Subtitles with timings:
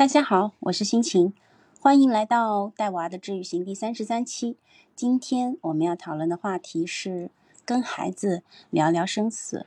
[0.00, 1.34] 大家好，我是心情，
[1.78, 4.56] 欢迎来到带娃的治愈行第三十三期。
[4.96, 7.30] 今天我们要讨论的话题是
[7.66, 9.66] 跟孩子聊聊生死。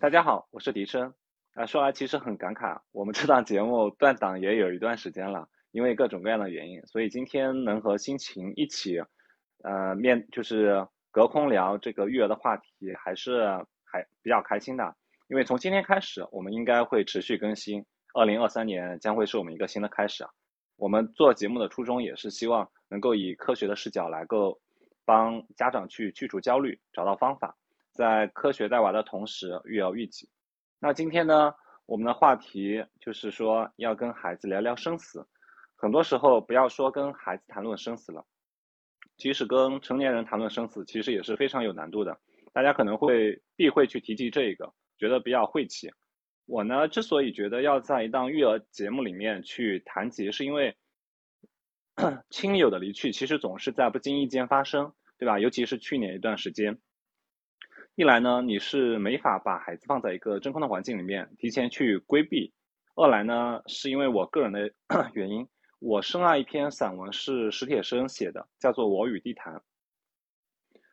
[0.00, 1.14] 大家好，我是笛声。
[1.54, 8.98] 啊，说来其实很感慨，我们这档节目断档也有一段时间了，因为各种各样的原因，所以今天能和心情一起，
[9.62, 13.46] 呃，面就是隔空聊这个育儿的话题，还是
[13.84, 14.96] 还比较开心的。
[15.28, 17.86] 因为从今天开始，我们应该会持续更新。
[18.18, 20.30] 二零二三年将会是我们一个新的开始啊！
[20.74, 24.60] 我们做节目的初衷也是希望能够以科学的视角来够
[25.04, 27.56] 帮家长去去除焦虑，找到方法，
[27.92, 30.28] 在科学带娃的同时育儿育己。
[30.80, 31.54] 那今天呢，
[31.86, 35.24] 我们的话题就是说要跟孩子聊聊生死。
[35.76, 38.26] 很多时候不要说跟孩子谈论生死了，
[39.16, 42.18] 即使跟成年人谈论生死，其实也是非常有难度的。
[42.52, 45.88] 大家可能会避讳去提及这个，觉得比较晦气。
[46.48, 50.74] 我呢，之所以觉得要在一档育儿节目里面去谈及，是因为
[52.30, 55.38] 亲友的离去其实总是在不经意间发生，对吧？
[55.38, 56.78] 尤其是去年一段时间，
[57.96, 62.50] 一来呢，你是没法把孩子放在一个真空的环境里面提前去规避；
[62.94, 64.72] 二来呢，是因为我个人的
[65.12, 65.46] 原因，
[65.80, 69.52] 我深爱一篇散文是史铁生写的，叫做《我与地坛》。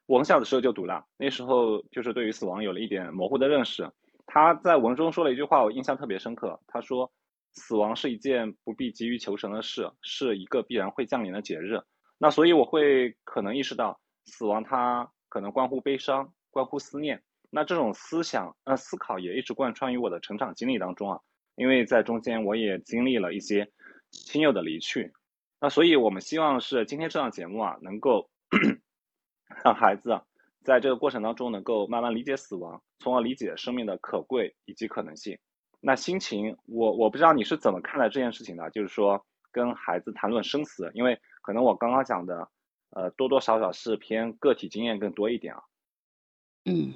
[0.05, 3.89] 我很小的时候就读了，那时候就是对于死亡有了一点模糊的认识。
[4.25, 6.59] 他在文中说了一句话，我印象特别深刻。
[6.67, 7.11] 他说
[7.53, 11.79] ：“死亡是一件不必急于求成的事，是一个必然会降临的节日。”
[12.17, 17.23] 那所以我会可能意识到，死亡它可能关乎悲伤，关乎思念。
[17.51, 21.19] 那这种思想呃思考也一直贯穿于我的成长经历当中啊，
[21.55, 23.71] 因为在中间我也经历了一些
[24.11, 25.13] 亲友的离去。
[25.61, 28.29] 那所以我们希望是今天这档节目啊，能够
[29.63, 30.23] 让孩子啊。
[30.65, 35.37] 在这个过程当中，能够慢慢理解死亡，从而理解生命的可贵以及可能性。
[35.79, 42.49] 那心情，我我不知道你是怎么看待这件事情的，就是说跟孩子谈论生死，因为可能我刚刚讲的，
[42.89, 45.61] 呃，多多少少是偏个体经验更多一点啊。
[46.65, 46.95] 嗯，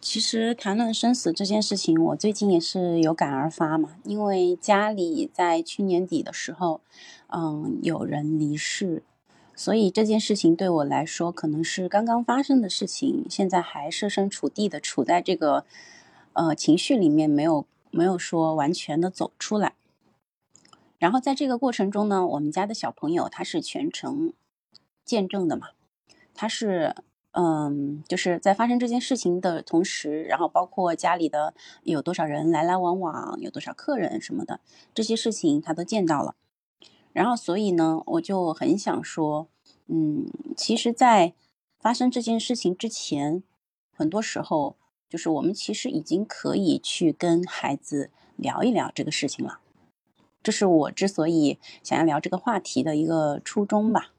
[0.00, 6.80] 其实谈论生死这件事情，我最近也是有感而发嘛，因为家里在去年底的时候，
[7.26, 9.02] 嗯，有人离世。
[9.58, 15.64] 所以这件事情对我来说，可能是刚刚发生的事情，现在还设身处地的处在这个，
[16.34, 19.72] 呃，情绪里面，没有没有说完全的走出来。
[20.98, 24.34] 然后在这个过程中呢，我们家的小朋友他是全程
[25.04, 25.68] 见证的嘛，
[26.34, 26.94] 他是，
[27.32, 34.60] 嗯，就是在发生这件事情的同时，然后包括家里的有多少人来来往往，有多少客人什么的，
[34.94, 36.34] 这些事情他都见到了。
[37.16, 39.48] 然后，所以呢，我就很想说，
[39.86, 41.32] 嗯，其实，在
[41.80, 43.42] 发生这件事情之前，
[43.90, 44.76] 很多时候，
[45.08, 49.60] 就是我们其实已经可以去跟孩子聊一聊这个事情了。
[50.42, 54.12] 这是我之所以想要聊这个话题的一个初衷吧。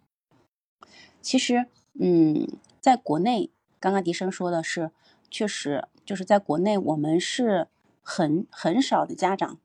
[1.21, 1.67] 其实，
[1.99, 2.47] 嗯，
[2.81, 4.89] 在国内，刚刚笛声说的是，
[5.29, 7.67] 确实就是在国内，我们是
[8.01, 9.59] 很很少的家长。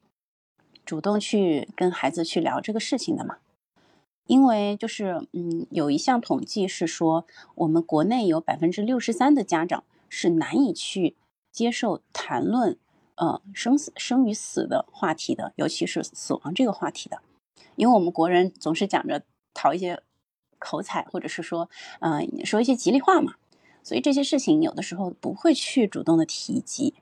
[0.85, 3.37] 主动去跟孩子去聊这个事情的嘛？
[4.27, 7.27] 因为就是嗯，有一项统计是说，
[7.57, 11.17] 我们国内有百分之六十三的家长是难以去
[11.51, 12.79] 接受谈论
[13.17, 17.21] 呃生死生与死的话题的，尤其是死亡这个话题的。
[17.75, 20.03] 因为我们国人总是讲着讨一些
[20.59, 21.69] 口彩，或者是说
[22.01, 23.35] 嗯说一些吉利话嘛，
[23.83, 26.95] 所以这些事情有的时候不会去主动的提及。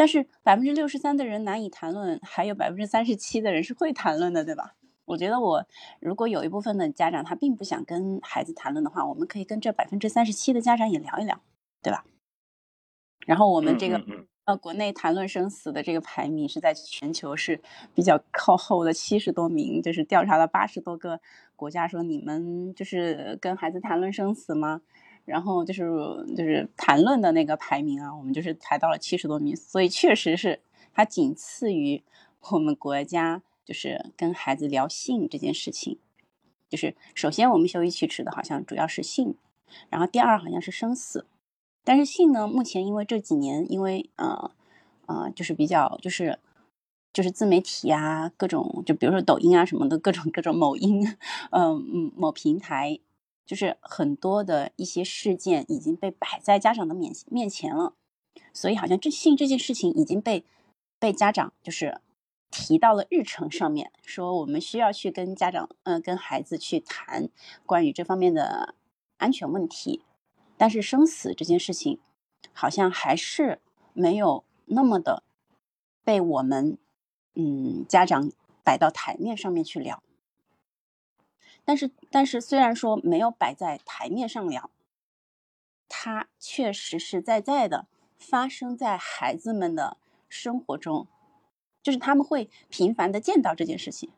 [0.00, 4.74] 但是百分之六十三的人难以谈论，还有百分之三十七的人是会谈论的，对吧？
[5.04, 5.66] 我觉得我
[6.00, 11.38] 如果有一部分的家长他并不想跟孩子谈论的话，我们可以跟这百分之三十七的家长也聊一聊，
[11.82, 12.06] 对吧？
[13.26, 14.02] 然后我们这个
[14.46, 17.60] 呃国内谈论生死的这个排名是在全球是
[17.94, 21.20] 比较靠后的七十多名，就是调查了八十多个
[21.54, 24.80] 国家，说你们就是跟孩子谈论生死吗？
[25.24, 25.82] 然后就是
[26.36, 30.60] 就是谈论的那个排名啊，我们就是排到了七十多名，所以确实是
[30.92, 32.02] 它仅次于
[32.50, 35.98] 我们国家，就是跟孩子聊性这件事情。
[36.68, 39.34] 就是首先我们羞于启齿的，好像主要是性，
[39.88, 41.26] 然后第二好像是生死。
[41.84, 44.50] 但是性呢，目前因为这几年，因为呃
[45.06, 46.38] 呃，就是比较就是
[47.12, 51.06] 就是自媒体啊，各种就比如说抖音啊什么的各种各种某音，
[51.50, 52.98] 嗯嗯某平台。
[53.50, 57.94] 就是很多的一些事件已经被摆在家长的面面前了，
[58.52, 60.44] 所以好像这性这件事情已经被
[61.00, 62.00] 被家长就是
[62.48, 67.28] 提到了日程上面，说我们需要去跟家长嗯跟孩子去谈
[67.66, 68.76] 关于这方面的
[69.16, 70.04] 安全问题，
[70.56, 71.98] 但是生死这件事情
[72.52, 73.60] 好像还是
[73.92, 75.24] 没有那么的
[76.04, 76.78] 被我们
[77.34, 78.30] 嗯，家长
[78.62, 80.00] 摆到台面上面去聊。
[81.70, 84.70] 但是，但是虽然说没有摆在台面上聊，
[85.88, 87.86] 它却实实在在的
[88.18, 89.96] 发生在孩子们的
[90.28, 91.06] 生活中，
[91.80, 94.10] 就是他们会频繁的见到这件事情，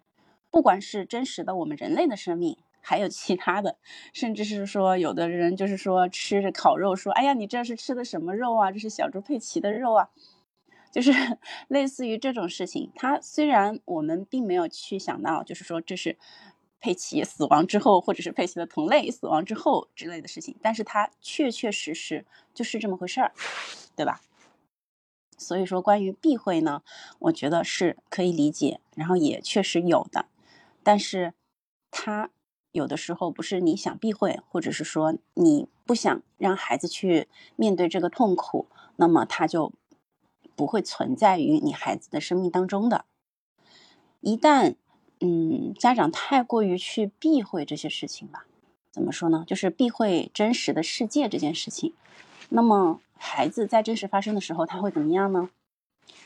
[0.50, 3.76] 不管是真实的我们人类的生命，还有其他的，
[4.14, 8.72] 甚至是说有的人就是说吃着烤肉，说哎呀，你这是吃的什么肉啊？
[8.72, 10.08] 这是小猪佩奇的肉啊，
[10.90, 11.12] 就是
[11.68, 12.90] 类似于这种事情。
[12.94, 16.16] 它虽然我们并没有去想到，就是说这是。
[16.82, 23.32] 佩奇死亡之后，或者是佩奇的同类死亡之后之类的事情，但是它确确实实就是这么回事儿，
[23.94, 24.20] 对吧？
[25.38, 26.82] 所以说，关于避讳呢，
[27.20, 30.26] 我觉得是可以理解，然后也确实有的，
[30.82, 31.34] 但是
[31.92, 32.30] 它
[32.72, 39.72] 有的时候不是你想避讳，或者是说你不想让孩子去面对这个痛苦，那么它就
[40.56, 43.04] 不会存在于你孩子的生命当中的，
[44.20, 44.74] 一旦。
[45.24, 48.44] 嗯，家长太过于去避讳这些事情吧？
[48.90, 49.44] 怎么说呢？
[49.46, 51.94] 就是避讳真实的世界这件事情。
[52.48, 55.50] 那么孩子在真实发生的时候，他会怎么样呢？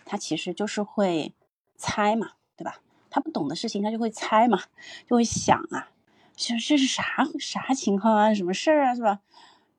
[0.06, 1.34] 他其实就是会
[1.76, 2.81] 猜嘛，对吧？
[3.10, 4.62] 他不懂的事情，他就会猜嘛，
[5.06, 5.90] 就会想啊，
[6.34, 8.32] 这这是啥啥情况啊？
[8.32, 8.94] 什么事儿啊？
[8.94, 9.20] 是吧？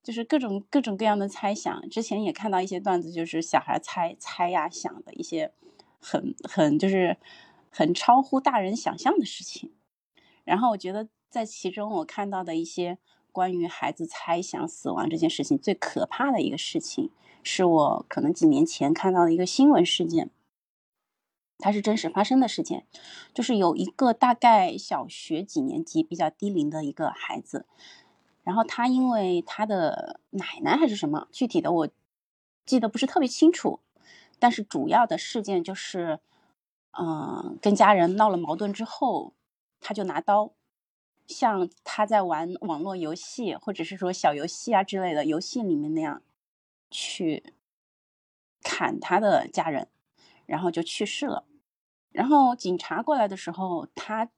[0.04, 1.90] 就是各种各种各样的猜想。
[1.90, 5.52] 之前也看到一些段子，就是小孩猜猜呀想的一些
[6.00, 7.18] 很很就是。
[7.78, 9.72] 很超乎大人想象的事情，
[10.44, 12.98] 然后我觉得在其中我看到的一些
[13.32, 17.12] 关于孩子猜想死亡这件事情最可怕的一个事情，
[17.44, 20.32] 是我可能几年前看到的一个新闻事件，
[21.60, 22.88] 它是真实发生的事件，
[23.32, 27.68] 就是有一个大概小学几年级比较低龄的一个孩子，
[28.44, 31.90] 然后他因为他的奶奶还是什么具体的我
[32.66, 33.82] 记得不是特别清楚，
[34.40, 36.20] 但是主要的事件就是。
[36.92, 39.34] 嗯，跟家人闹了矛盾之后，
[39.80, 40.54] 他就拿刀，
[41.28, 46.22] 像他在玩网络游戏或者是说小游戏啊之类的游戏里面那样，
[46.90, 47.54] 去
[48.64, 49.88] 砍他的家人，
[50.46, 51.46] 然后就去世了。
[52.12, 54.30] 然后警察过来的时候，他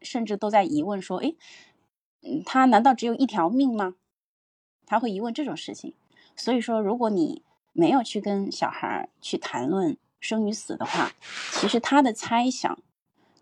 [0.00, 1.34] 甚至都在疑问说：“哎，
[2.22, 3.96] 嗯，他难道只有一条命吗？”
[4.86, 5.94] 他会疑问这种事情。
[6.36, 11.12] 所以说，如果你没有去跟小孩去谈论，生与死的话，
[11.52, 12.78] 其实他的猜想，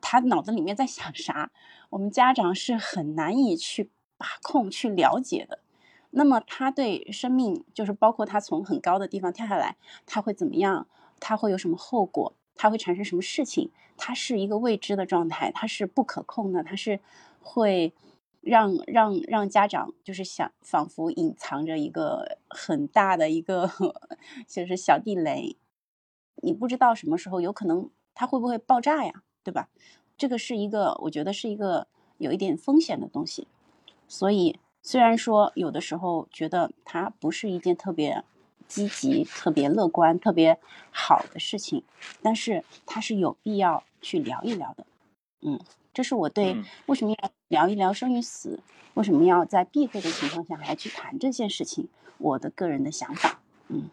[0.00, 1.50] 他脑子里面在想啥，
[1.90, 5.60] 我们家长是很难以去把控、去了解的。
[6.10, 9.76] 那么他对生命，就是包括他从很高的地方跳下来，
[10.06, 10.86] 他会怎么样？
[11.18, 12.34] 他会有什么后果？
[12.54, 13.70] 他会产生什么事情？
[13.96, 17.00] 他是一个未知的状态，他是不可控的，他是
[17.40, 17.92] 会
[18.40, 23.68] 让让让家长就是想仿佛隐藏着一个很大的一个
[24.46, 25.56] 就是小地雷。
[26.44, 29.68] 你不知道什么时候有可能它会不会爆炸呀，对吧？
[30.16, 31.88] 这个是一个我觉得是一个
[32.18, 33.48] 有一点风险的东西，
[34.06, 38.22] 所以虽然说有的时候觉得它不是一件特别
[38.68, 40.60] 积极、特别乐观、特别
[40.92, 41.82] 好的事情，
[42.22, 44.86] 但是它是有必要去聊一聊的。
[45.40, 45.58] 嗯，
[45.92, 48.60] 这是我对为什么要聊一聊生与死，
[48.94, 51.88] 为什么要在避讳的情况下还去谈这件事情，
[52.18, 53.40] 我的个人的想法。
[53.68, 53.90] 嗯。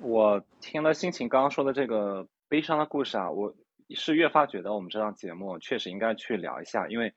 [0.00, 3.54] 我听了心情刚刚说的这个悲伤的故事啊，我
[3.90, 7.14] 是越发觉得我们这档节目确实应该去聊一下，因为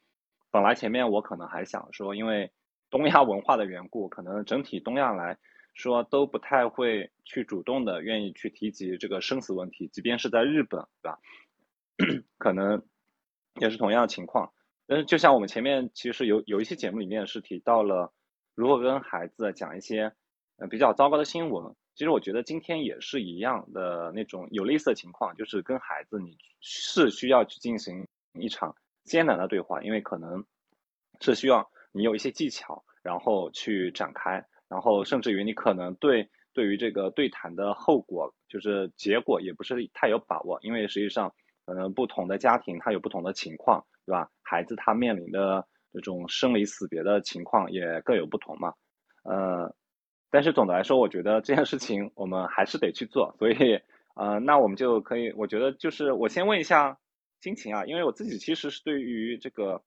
[0.52, 2.52] 本来前面我可能还想说，因为
[2.90, 5.38] 东亚文化的缘故，可能整体东亚来
[5.74, 11.20] 说都不太会去主动的愿意去提及这个生死问题，即便是在日本，对吧？
[12.38, 12.82] 可能
[13.60, 14.54] 也是同样的情况。
[14.88, 18.12] 但是就像我们前面其实有有一期节目里面是提到了
[18.56, 20.14] 如何跟孩子讲一些
[20.58, 21.76] 呃比较糟糕的新闻。
[22.00, 28.08] 其实我觉得今天也是一样的那种有类似的情况，就是跟孩子你是需要去进行
[28.40, 30.42] 一场艰难的对话，因为可能
[31.20, 41.30] 是需要你有一些技巧，然后去展开，然后甚至于你可能对对于这个对谈的后果，就是结果也不是太有把握，因为实际上
[41.66, 44.32] 可能不同的家庭它有不同的情况，对吧？
[44.42, 48.74] 孩子他面临的这种生离死别的情况也各有不同嘛，
[49.24, 49.76] 呃。
[50.32, 53.82] 但是总的来说，我觉得这件事情我们还是得去做，所以，
[54.16, 57.00] 呃，那我们就可以，我觉得就是我先问一下
[57.42, 59.82] 心情啊，因为我自己其实是对于这个，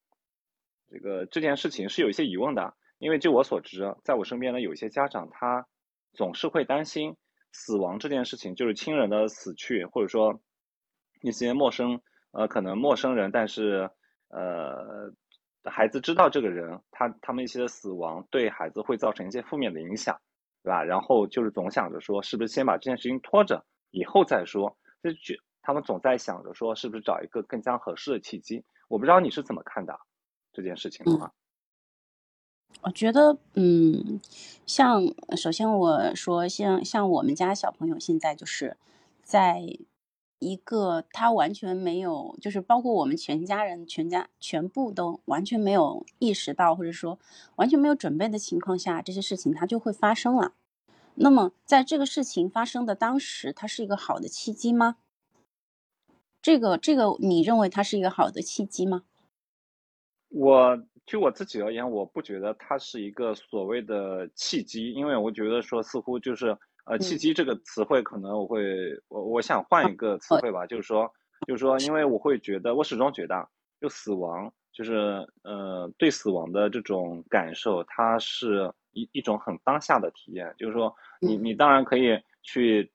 [0.90, 5.66] 这个这件事情是有一些疑问的，因为就我所知，在我身边呢，有一些家长他
[6.12, 7.16] 总是会担心
[7.52, 10.40] 死亡这件事情，就是亲人的死去，或者说
[11.20, 12.00] 一些陌生，
[12.32, 13.90] 呃，可能陌生人，但是，
[14.28, 15.12] 呃，
[15.64, 20.20] 孩子知道这个人，他他们一些死亡对孩子会造成一些负面的影响。
[20.62, 20.82] 对吧？
[20.84, 24.76] 然后就是总想着说，是不是先把这件事情拖着，以后再说。
[25.02, 28.64] 这就他们总在想着说是不是找一个更加合适的契机。
[28.88, 29.98] 我不知道你是怎么看的
[30.52, 31.32] 这件事情的话。
[32.82, 34.20] 我觉得，嗯，
[34.66, 35.02] 像
[35.36, 38.76] 首先我说，像像我们家小朋友现在就是
[39.22, 39.62] 在
[40.42, 47.18] 一个他完全没有，就是包括我们全家人全家全部都完全没有意识到，或者说
[47.56, 50.54] 完全没有准备的情况下，这些事情它就会发生了。
[51.14, 54.96] 那么在这个事情发生的当时，它是一个好的契机吗？
[56.42, 59.04] 这个这个，你认为它是一个好的契机吗？
[60.28, 60.82] 我。
[61.04, 68.64] 就我自己而言，我不觉得它是一个所谓的契机，因为我觉得说似乎就是呃，契机这个词汇可能我会
[69.08, 71.10] 我我想换一个词汇吧，就是说
[71.46, 73.48] 就是说，因为我会觉得我始终觉得，
[73.80, 81.36] 就死亡就是呃对死亡的这种感受，它是一一种很当下的体验，就是说你。
[81.36, 82.92] 你当然可以去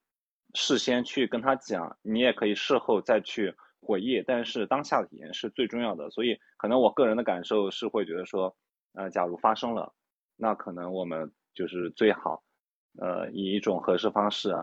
[0.53, 3.53] 事先去跟他讲，你也可以事后再去。
[3.79, 8.53] 回忆，但是当下的体验是最重要的，所以可能我个人的感受是会觉得说，
[8.93, 9.93] 呃，假如发生了，
[10.35, 12.43] 那可能我们就是最好，
[12.99, 14.55] 呃，以一种合适方式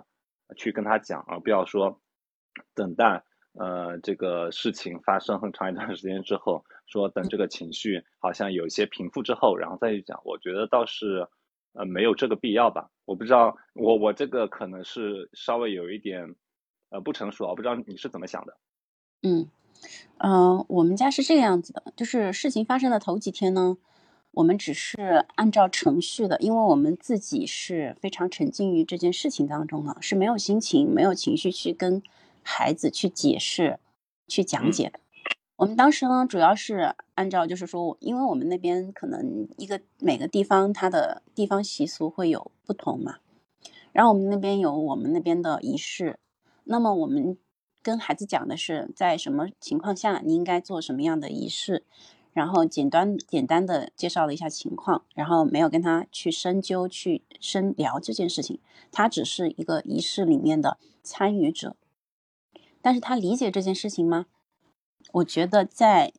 [0.57, 2.01] 去跟他讲，而不要说
[2.75, 3.23] 等待，
[3.53, 11.27] 呃，这个事情发生很长一段时间之后，说等这个情绪好像有一些平复之后，然后再去讲，我觉得倒是，
[11.73, 12.91] 呃，没有这个必要吧。
[13.05, 16.35] 我不知道，我我这个可能是稍微有一点，
[16.91, 18.57] 呃，不成熟，我不知道你是怎么想的。
[19.23, 19.49] 嗯，
[20.19, 23.77] 呃，我们家是这个样子的，就是事情发生的头几天呢，
[24.35, 32.03] 我们只是按照程序的，因为我们自己是非常沉浸于这件事情当中的，是没有心情、没有情绪去跟
[32.43, 33.79] 孩子去解释、
[34.29, 35.01] 去讲解的。
[35.57, 43.17] 我们当时呢，主要是按照就是说，因为我们那边可能一个每个地方它的地方习俗会有不同嘛，
[43.93, 46.19] 然后我们那边有我们那边的仪式，
[46.65, 47.37] 那么我们。
[47.85, 51.85] 跟孩子讲的是在什么情况下你应该做什么样的仪式，
[52.35, 58.61] 然后简单简单的介绍了一下情况，然后没有跟他去深究去深聊这件事情，
[58.93, 61.77] 他只是一个仪式里面的参与者，
[62.83, 64.27] 但是他理解这件事情吗？
[65.13, 66.13] 我觉得在，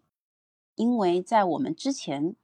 [0.76, 2.36] 因为在我们之前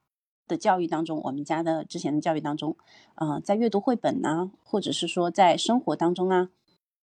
[0.48, 2.76] 的教育当中，我们家的之前的教育当中，
[3.16, 6.50] 呃，在阅读绘本啊，或者是说在生活当中啊。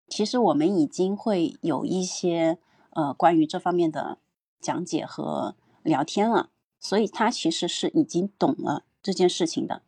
[0.07, 2.59] 其实我们已经会有一些
[2.91, 4.19] 呃关于这方面的
[4.59, 6.49] 讲解和聊天了，
[6.81, 9.83] 所以他其实是已经懂了这件事情的。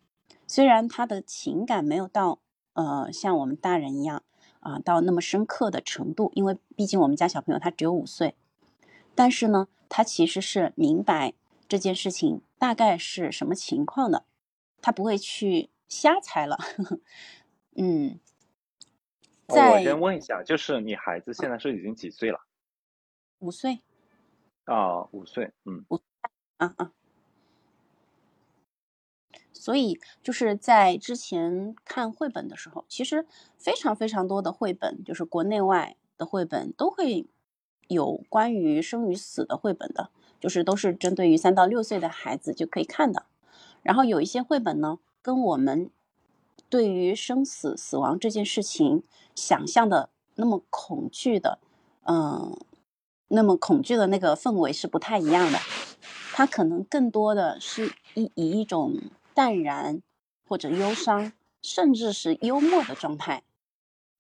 [0.46, 2.40] 虽然他的情感没有到
[2.72, 4.22] 呃像我们大人一样
[4.60, 8.34] 啊到那么深刻的程度，因为毕竟我们家小朋友他只有五岁，
[9.14, 11.34] 但是呢，他其实是明白
[11.68, 14.24] 这件事情大概是什么情况的，
[14.82, 16.58] 他不会去瞎猜了。
[17.76, 18.18] 嗯。
[19.52, 22.40] 我先问一下，就是你孩子现在是已经几岁了？
[23.40, 23.80] 五岁。
[24.64, 25.84] 啊，五岁，嗯。
[25.88, 26.00] 五
[26.60, 26.92] 啊啊。
[29.52, 33.26] 所以就是在之前看绘本的时候，其实
[33.58, 37.26] 非常非常多的绘本，就是国内外的绘本都会
[37.88, 43.26] 有关于生与死的绘本的，就是都是针对于三到六岁的孩子就可以看的。
[43.82, 45.90] 然后有一些绘本呢，跟我们。
[46.68, 49.02] 对于生死、死亡这件事情，
[49.34, 51.58] 想象的那么恐惧的，
[52.04, 52.56] 嗯，
[53.26, 55.58] 那么恐惧的那个氛围是不太一样的。
[56.32, 58.96] 他可能更多的是以以一种
[59.34, 60.00] 淡然
[60.46, 61.32] 或者忧伤，
[61.62, 63.42] 甚至是幽默的状态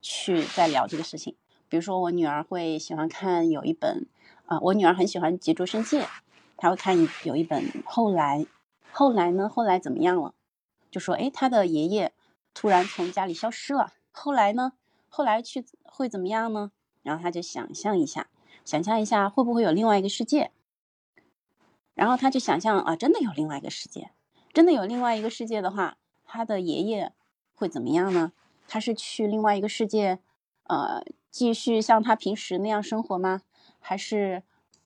[0.00, 1.36] 去在聊这个事情。
[1.68, 4.06] 比如说，我女儿会喜欢看有一本
[4.46, 6.02] 啊，我女儿很喜欢《吉竹伸介》，
[6.56, 7.64] 她会看有一本。
[7.84, 8.46] 后来，
[8.90, 9.48] 后来呢？
[9.48, 10.34] 后来怎么样了？
[10.90, 12.12] 就说，哎，他的爷爷。
[12.52, 14.72] 突然从家里消失了，后来呢？
[15.08, 16.72] 后来去会怎么样呢？
[17.04, 18.26] 然后他就想象一下，
[18.64, 20.50] 想象一下会不会有另外一个世界。
[22.00, 24.10] 然后他就想象啊，真的有另外一个世界，
[24.54, 27.12] 真的有另外一个世界的话，他的爷爷
[27.54, 28.32] 会怎么样呢？
[28.66, 30.18] 他是去另外一个世界，
[30.62, 33.42] 呃，继续像他平时那样生活吗？
[33.80, 34.42] 还是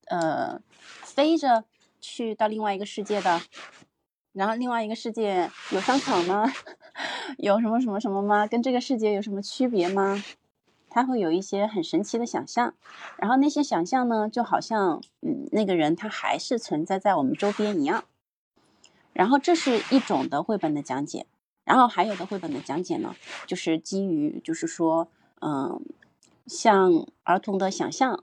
[0.07, 1.63] 呃，飞着
[2.01, 3.41] 去到另外一个世界的？
[4.33, 6.53] 然后另外一个世界有商场吗？
[7.39, 8.45] 有什么什么什么吗？
[8.45, 10.21] 跟这个世界有什么区别吗？
[10.95, 12.73] 他会有一些很神奇的想象，
[13.17, 18.05] 然后那些想象呢，就好像嗯，那个人他还是存在在我们周边一样。
[19.13, 21.27] 然后这是一种的绘本的讲解，
[21.65, 23.13] 然后还有的绘本的讲解呢，
[23.45, 25.09] 就是基于就是说
[25.41, 25.83] 嗯，
[26.47, 28.23] 像儿童的想象，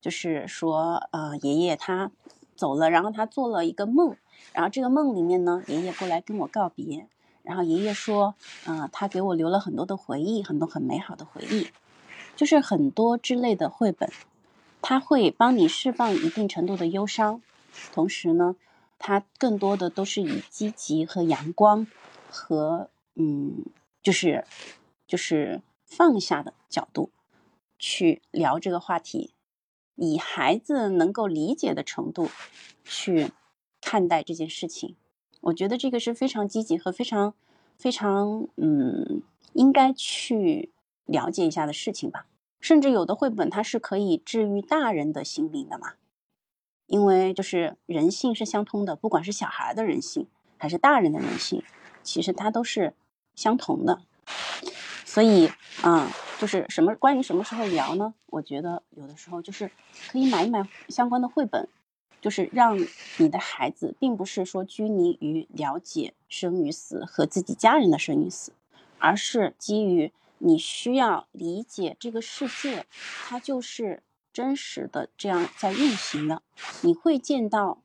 [0.00, 2.10] 就是说呃，爷爷他
[2.56, 4.16] 走了，然后他做了一个梦。
[4.54, 7.06] 然后这个梦里面呢，爷爷过来跟我告别，
[7.42, 8.34] 然后爷爷说，
[8.66, 11.68] 嗯，他给我留了很多的回忆，很多很美好的回忆，
[12.38, 14.08] 就是很多之类的绘本。
[14.80, 17.42] 它会帮你释放一定程度的忧伤，
[17.92, 18.54] 同时呢，
[18.96, 21.88] 它更多的都是以积极和阳光
[22.30, 23.64] 和嗯，
[24.00, 24.44] 就是
[25.08, 27.10] 就是放下的角度
[27.76, 29.34] 去聊这个话题，
[29.96, 32.30] 以孩子能够理解的程度
[32.84, 33.32] 去
[33.80, 34.94] 看待这件事情。
[35.40, 37.34] 我觉得这个是非常积极和非常
[37.76, 39.22] 非常嗯，
[39.54, 40.70] 应该去
[41.08, 42.26] 了解一下的事情吧。
[42.60, 45.92] 甚至有的绘本它是可以治愈大人的心灵的嘛，
[46.86, 51.62] 因为就是人性是相通的，不管是小孩的人性还是大人的人性，
[52.02, 52.94] 其实它都是
[53.36, 54.00] 相同的。
[55.04, 56.10] 所以啊，
[56.40, 58.12] 就是什么关于什么时候聊呢？
[58.26, 59.70] 我觉得有的时候就是
[60.10, 61.68] 可以买一买相关的绘本，
[62.20, 62.76] 就是让
[63.18, 68.50] 你的孩子并不是说拘泥于了解生与死和自己家人的生与死，
[68.98, 70.12] 而是基于。
[70.38, 72.86] 你需要理解这个世界，
[73.26, 74.02] 它就是
[74.32, 76.42] 真实的这样在运行的。
[76.82, 77.82] 你会见到，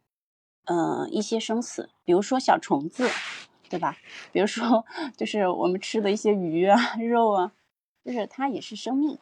[0.66, 3.10] 呃，一些生死，比如说小虫子，
[3.70, 3.98] 对吧？
[4.32, 4.86] 比如说，
[5.18, 7.52] 就是我们吃的一些鱼啊、肉啊，
[8.06, 9.18] 就是它也是生命。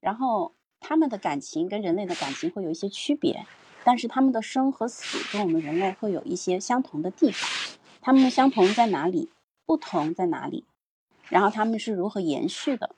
[0.00, 3.44] 然后，它们的感情跟人类的感情会有一些区别，
[3.84, 7.78] 但是它们的生和死跟我们人类会有一些相同的地方。
[8.00, 9.30] 它们的相同在哪里？
[9.66, 10.64] 不同在哪里？
[11.28, 12.94] 然后他们是如何延续的？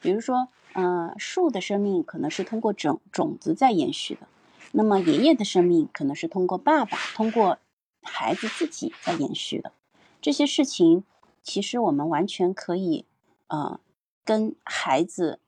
[0.00, 4.28] 比如说，呃，树的生命可能是通过种种子在延续的，
[4.70, 7.58] 那么爷爷的生命可能是通过爸爸、通过
[8.02, 9.72] 孩子自己在延续的。
[10.20, 11.02] 这些事情
[11.42, 13.06] 其实我们完全可以，
[13.48, 13.80] 呃，
[14.24, 15.40] 跟孩子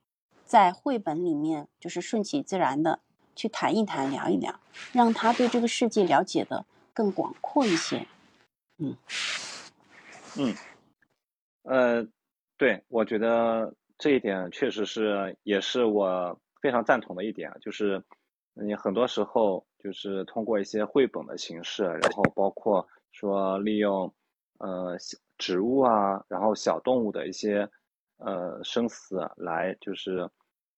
[0.45, 2.99] 在绘本里面就是顺其自然的
[3.37, 4.59] 去谈一谈、聊一聊，
[4.93, 8.09] 让他对这个世界了解的更广阔一些。
[8.79, 8.97] 嗯，
[10.37, 10.55] 嗯，
[11.63, 12.09] 呃。
[12.61, 18.05] 对，我觉得这一点确实是，也是我非常赞同的一点，就是
[18.53, 24.13] 你很多时候就是通过一些绘本的形式，然后包括说利用
[24.59, 24.95] 呃
[25.39, 27.67] 植物啊，然后小动物的一些
[28.19, 30.19] 呃生死来，就是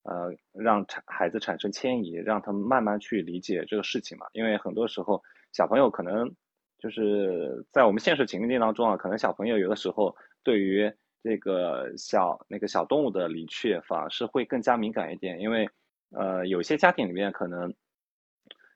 [0.05, 4.27] 呃让产孩子产生迁移，让他们慢慢去理解这个事情嘛。
[4.35, 6.33] 因为很多时候小朋友可能
[6.79, 10.15] 就是在我们现实情境当中啊，可能小朋友有的时候
[10.45, 15.69] 对于这个小那个小动物的离去，反而是会更加敏感一点，因为，
[16.11, 17.73] 呃，有些家庭里面可能，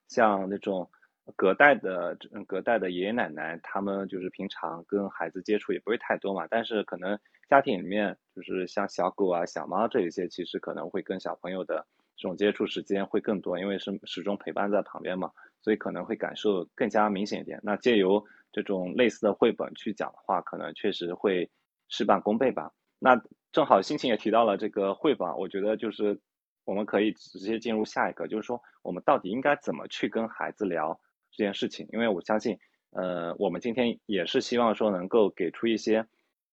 [0.07, 0.89] 像那种
[1.35, 11.85] 隔代的隔代的爷爷奶奶，他们就是平常跟孩子接触也不会太多嘛，但是可能家庭里面就是像小狗啊、小猫这一些，其实可能会跟小朋友的
[12.17, 15.33] 这种接触时间会更多，因为是始终陪伴在旁边嘛，
[15.63, 17.59] 所以可能会感受更加明显一点。
[17.65, 21.51] 那借由这种类似的绘本去讲的话，可能确实会。
[21.89, 22.73] 事半功倍吧。
[22.99, 23.21] 那
[23.53, 26.21] 正好心情也提到了这个绘本，我觉得就是
[26.65, 30.99] 我们可以直接进入下一个，就是说我们到底应该怎么去跟孩子聊
[31.31, 31.87] 这件事情？
[31.93, 32.59] 因为我相信，
[32.91, 36.07] 呃，我们今天也是希望说能够给出一些，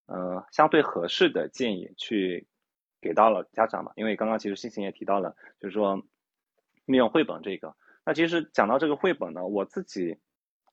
[0.05, 2.47] 呃，相对合适的建议去
[3.01, 3.91] 给到了家长嘛。
[3.95, 6.03] 因为刚刚其实心情也提到了，就是说
[6.85, 7.75] 利用绘本这个。
[8.05, 10.17] 那其实讲到这个绘本呢，我自己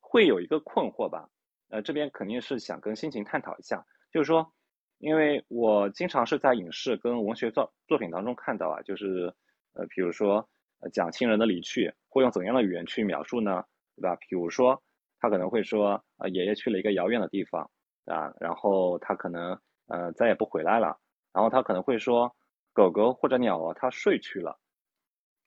[0.00, 1.30] 会有一个困惑吧。
[1.68, 3.86] 呃，这边肯定是想跟心情探讨一下。
[4.12, 4.52] 就是说，
[4.98, 9.32] 因为我经常是在影视跟文学作作品当中看到啊，就是
[9.74, 10.48] 呃，比如说
[10.80, 13.64] 呃讲亲人的离去，会用怎样的语言去描述呢？
[13.96, 14.16] 对吧？
[14.16, 14.82] 比如说
[15.20, 17.70] 他可能会说，呃，爷爷去了一个遥远的地方
[18.06, 20.98] 啊，然后他可能呃再也不回来了。
[21.32, 22.34] 然后他可能会说，
[22.72, 24.58] 狗狗或者鸟啊，它睡去了，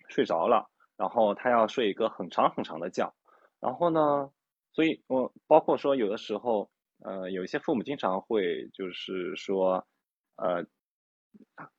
[0.07, 3.13] 睡着了，然后它要睡一个很长很长的觉。
[3.59, 4.31] 然后呢，
[4.71, 6.69] 所以我包括说有的时候。
[6.99, 9.85] 呃，有一些父母经常会就是说，
[10.37, 10.63] 呃，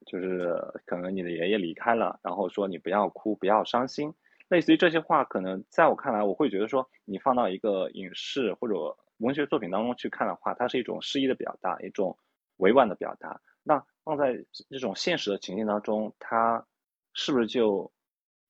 [0.07, 4.13] 就是可能你的爷爷离开了，然后说你不要哭，不要伤心，
[4.49, 8.75] 类似于这些话，可能在我看来，我会觉得说，你放到一个影视或者
[9.19, 12.19] 文学作品当中去看的话，它是一种诗意的表达，一种
[12.59, 13.41] 委婉的表达。
[13.63, 16.67] 那放在这种现实的情境当中，它
[17.15, 17.91] 是不是就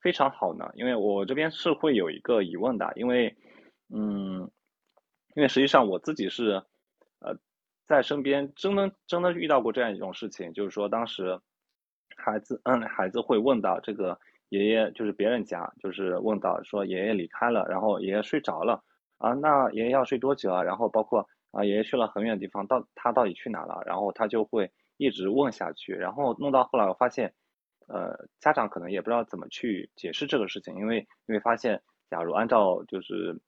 [0.00, 0.70] 非常好呢？
[0.74, 3.37] 因为我这边是会有一个疑问的，因为，
[3.94, 4.50] 嗯。
[5.35, 6.62] 因为实际上我自己是，
[7.18, 7.37] 呃，
[7.87, 11.40] 在身边真的真的遇到过这样一种事情，就是说当时
[12.16, 14.18] 孩子，嗯，孩子会问到这个
[14.51, 18.85] 爷爷，就是别人家，就是问到说爷爷离开了，然后爷爷睡着了，
[19.18, 20.62] 啊，那爷爷要睡多久啊？
[20.62, 23.83] 然后包括啊，爷爷去了很远的地方，到他到底去哪了？
[23.85, 27.35] 然后他就会一直问下去，然后弄到后来，我发现，
[27.88, 33.40] 呃，家长可能也不知道怎么去解释这个事情，因为因为发现，假如按照就是。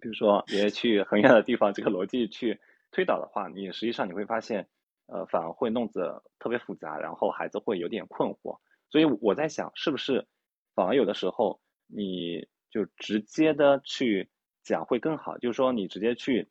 [0.00, 4.68] 比如说爷爷去很远的地方，这个逻辑去推导的话，你实际上你会发现，
[5.06, 8.58] 呃，反而会弄得特别复杂，然后孩子会有点困惑。
[8.88, 10.26] 所以我在想，是不是
[10.74, 14.28] 反而有的时候你就直接的去
[14.62, 16.48] 讲会更好，就是说你直接去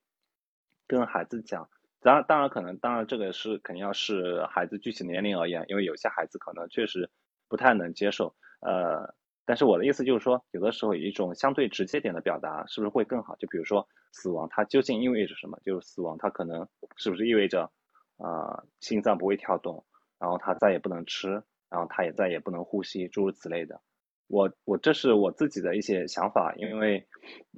[0.88, 1.70] 跟孩子讲，
[2.02, 7.10] 当然当然可能当然这个是肯定要是孩子具体年龄而言，因为有些孩子可能确实
[7.48, 9.14] 不太能接受，呃，
[9.46, 13.36] 但是我的意思就是说，有的时候有一种相对直接点的表达是不是会更好？
[13.36, 15.60] 就比如说死亡它究竟意味着什么？
[15.64, 17.72] 就是死亡它可能是不是意味着
[18.18, 19.86] 啊心脏不会跳动，
[20.20, 23.82] 然后他再也不能吃，然后他也再也不能呼吸，诸如此类的。
[24.28, 27.08] 我我这是我自己的一些想法，因为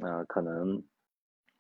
[0.02, 0.84] 呃可能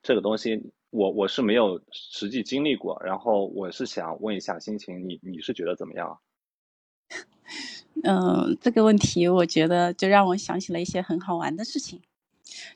[0.01, 0.71] 这个东西。
[0.89, 6.17] 我我是没有实际经历过，然后我是想问一下心情，你你是觉得怎么样？
[8.03, 12.01] 嗯，这个问题我觉得就让我想起了一些很好玩的事情。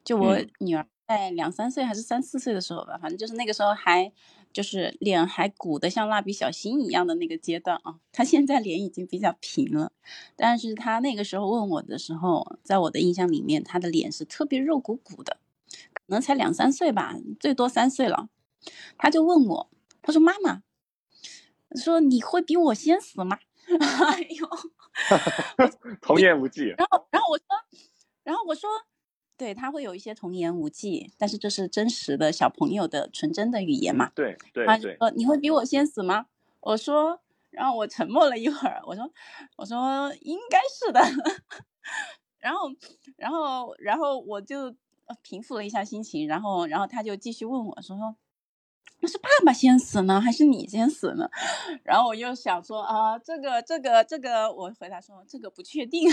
[0.03, 4.11] 就我女儿在两三岁还是三四岁的时候吧，反正就是那个时候还
[4.51, 7.95] 就是脸还鼓得像蜡笔小新一样的那个阶段啊。
[8.11, 9.91] 她现在脸已经比较平了，
[10.35, 15.37] 但是她那个时候问我的时候，在我的印象里面，她的脸是特别肉鼓鼓的。
[15.93, 18.27] 可能才两三岁吧，最多三岁了，
[18.97, 19.69] 她就问我，
[20.01, 20.63] 她说：“妈妈，
[21.75, 23.39] 说你会比我先死吗？”
[23.79, 24.47] 哎呦，
[26.01, 26.65] 童言无忌。
[26.77, 27.45] 然后，然后我说，
[28.23, 28.69] 然后我说，
[29.37, 34.11] 对他会有一些童言无忌，但是这是真实的小朋友的纯真的语言嘛？
[34.15, 34.95] 对对对。
[34.97, 36.27] 说你会比我先死吗？
[36.59, 39.11] 我说，然后我沉默了一会儿，我说，
[39.57, 40.99] 我说应该是的。
[42.39, 42.69] 然后，
[43.17, 44.75] 然后，然后我就。
[45.23, 48.15] 平复了一下心情，然后，然后他就继续问我说：“说
[49.01, 51.29] 那是爸爸先死呢，还是你先死呢？”
[51.83, 56.09] 然后我又想说：“啊，这个，这个，这个，我回答说这个不确定。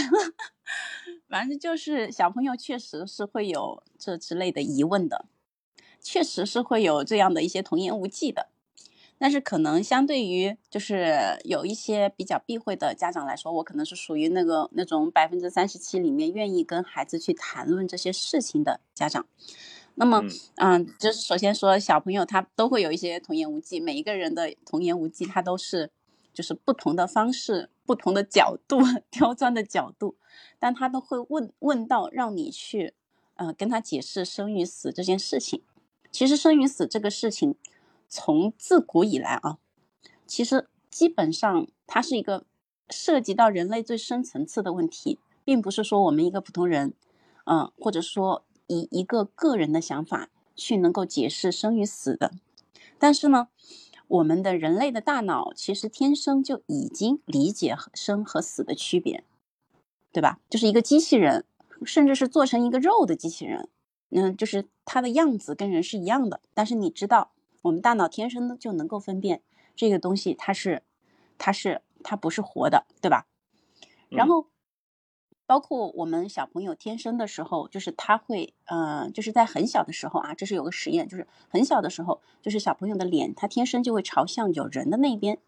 [1.29, 5.27] 反正就是小朋友确实是会有这之类的疑问的，
[6.01, 8.48] 确实是会有这样的一些童言无忌的。”
[9.20, 19.27] 但是可能相对于就是有一些比较避讳的家长来说，我可能是属于那个那种百分之三十七里面愿意跟孩子去谈论这些事情的家长。
[19.99, 20.23] 那么，
[20.57, 25.91] 嗯，就是首先说小朋友他都会有一些童言无忌，每一个人的童言无忌他都是
[26.33, 28.79] 就是不同的方式、不同的角度、
[29.11, 30.17] 刁钻的角度，
[30.59, 32.95] 但他都会问问到让你去
[33.35, 35.63] 呃跟他解释生与死这件事情。
[36.11, 37.57] 其实生与死这个事情。
[38.11, 39.59] 从自古以来啊，
[40.27, 42.47] 其实基本上它是一个
[42.89, 46.95] 涉及到人类最深层次的问题，并不是说我们一个普通人，
[47.45, 52.31] 嗯，或者说以一个个人的想法去能够解释生与死的。
[52.98, 53.48] 但是呢，
[54.07, 59.24] 我们的人类的大脑其实天生就已经理解生和死的区别，
[60.12, 60.38] 对吧？
[60.48, 61.44] 就是一个机器人，
[61.85, 63.68] 甚至是做成一个肉的机器人，
[64.11, 67.33] 嗯，就是它的样子跟人是一样的，但是你知道。
[67.62, 69.42] 我们大脑天生的就能够分辨
[69.74, 70.85] 这个东西，它是，
[71.37, 73.26] 它是，它不是活的，对吧？
[74.09, 74.46] 然后，
[75.49, 85.39] 包括我们小朋友天生的时候，就是他会，呃，就是在很小的时候啊，这是有个实验，就是很小的时候，就是小朋友的脸，他天生就会朝向有人的那边。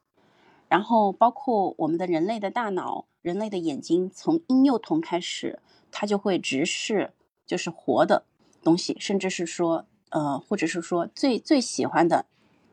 [0.69, 5.61] 然后，包括我们的人类的大脑，人类的眼睛，从婴幼童开始，
[5.91, 7.13] 他就会直视
[7.47, 8.25] 就是活的
[8.63, 9.87] 东西，甚至是说。
[10.13, 12.27] 呃，或者是说最最喜欢的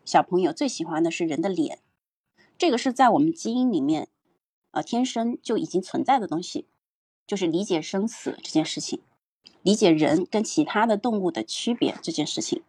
[0.04, 1.78] 小朋友最喜欢的是人的脸，
[2.58, 4.08] 这个是在我们基因里面，
[4.72, 6.66] 呃，天生就已经存在的东西，
[7.28, 9.02] 就是理解生死这件事情，
[9.62, 12.64] 理解人跟其他的动物的区别这件事情，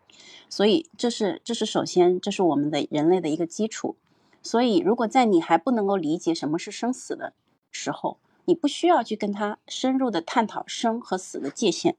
[0.50, 3.96] 所以这是这是首先这是我们的人类的一个基础，
[4.42, 7.32] 所以如果在你还不能够理解什么是生死的
[7.70, 11.96] 时候，你不需要去跟他深入的探讨生和死的界限。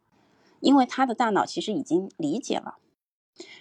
[0.61, 2.79] 因为他的大脑其实已经理解了，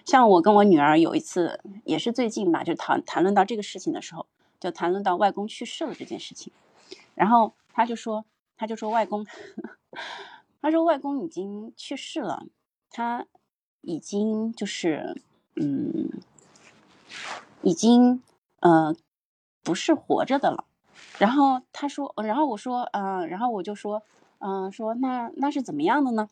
[0.04, 4.26] 像我跟我女儿有一次也是最近吧，就谈谈论到这个事情的时候，
[4.58, 6.52] 就谈论到外公去世了这件事情，
[7.14, 8.24] 然后他就说，
[8.58, 9.24] 他就说外公，
[10.60, 12.44] 他说外公已经去世了，
[12.90, 13.26] 他
[13.80, 15.22] 已经就是
[15.56, 16.10] 嗯，
[17.62, 18.22] 已经
[18.60, 18.94] 呃
[19.62, 20.64] 不是活着的了，
[21.18, 24.02] 然后他说，然后我说，嗯，然后我就说，
[24.40, 26.28] 嗯，说那那是怎么样的呢？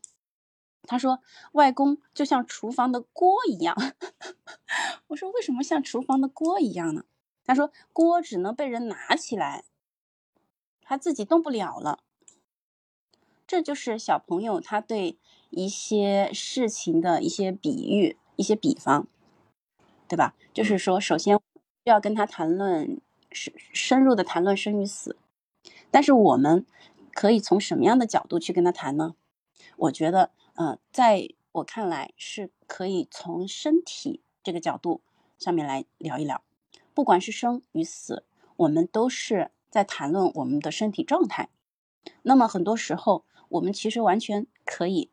[0.88, 1.18] 他说
[1.50, 3.74] ：“外公就像厨房的锅一样。
[5.08, 7.04] ”我说：“为什么像厨房的锅一样呢？”
[7.44, 9.64] 他说：“锅只能被人拿起来，
[10.80, 11.98] 他自己动不了了。”
[13.46, 15.18] 这就是小朋友他对
[15.50, 19.06] 一些事情的一些比喻、一些比方，
[20.08, 20.34] 对吧？
[20.52, 21.38] 就是说，首先
[21.84, 25.16] 要跟他谈论深深入的谈论生与死，
[25.90, 26.66] 但是我们
[27.12, 29.14] 可以从什么样的角度去跟他谈呢？
[29.76, 30.30] 我觉得。
[30.58, 35.02] 嗯，在我看来是可以从身体这个角度
[35.38, 36.42] 上面来聊一聊，
[36.94, 38.24] 不管是生与死，
[38.56, 41.50] 我们都是在谈论我们的身体状态。
[42.22, 45.10] 那么很多时候，我们其实完全可以，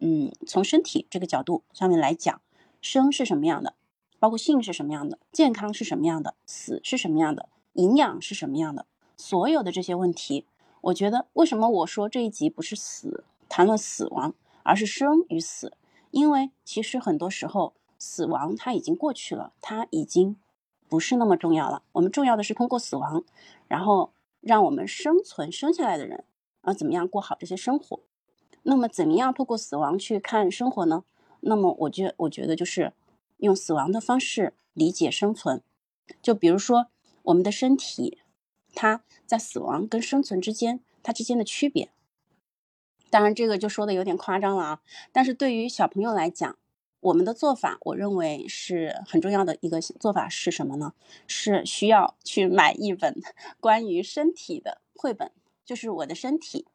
[0.00, 2.40] 嗯，从身体这个角度上面来讲，
[2.80, 3.74] 生是什么样的，
[4.18, 10.46] 包括性是什么样的，健康是什么样的，死是什么样的，营养是什么样的，所有的这些问题，
[10.80, 15.72] 我觉得为什么我说这一集不是死谈论死亡，而是生与死？
[16.10, 20.36] 因为其实很多时候，死亡它已经过去了，它已经
[20.88, 21.82] 不是那么重要了。
[21.92, 23.24] 我们重要的是通过死亡，
[23.68, 26.24] 然后让我们生存生下来的人
[26.62, 28.00] 啊，怎么样过好这些生活？
[28.62, 31.04] 那么怎么样透过死亡去看生活呢？
[31.40, 32.92] 那么我觉我觉得就是
[33.38, 35.62] 用死亡的方式理解生存。
[36.20, 36.86] 就比如说
[37.24, 38.18] 我们的身体，
[38.74, 41.90] 它在死亡跟生存之间，它之间的区别。
[43.10, 44.80] 当然，这个就说的有点夸张了啊。
[45.10, 46.56] 但是对于小朋友来讲，
[47.00, 50.94] 我们的做法，我认为是很重要的一个做法是什么呢？
[51.26, 53.20] 是需要去买一本
[53.58, 55.32] 关于身体的绘本，
[55.64, 56.66] 就是我的身体，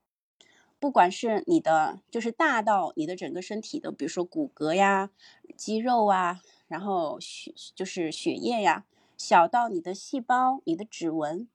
[0.80, 5.10] 不管是你的，就是大到你的整个身体的，比如说骨骼呀、
[5.56, 8.86] 肌肉啊，然后血就是血液呀，
[9.17, 11.47] 小到你的细胞、你的指纹，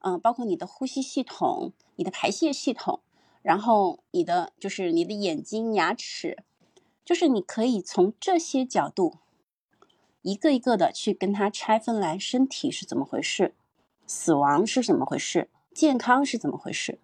[0.00, 3.00] 嗯，包括你的呼吸系统、你的排泄系统。
[3.42, 6.38] 然后你的就是你的眼睛、牙齿，
[7.04, 9.18] 就是你可以从这些角度，
[10.22, 13.54] 一个一个的去跟它拆分来，身体是怎么回事，
[14.06, 17.00] 死亡是怎么回事，健康是怎么回事。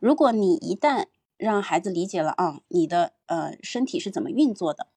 [0.00, 4.88] 如果你一旦让孩子理解了啊，你的呃身体是怎么运作的，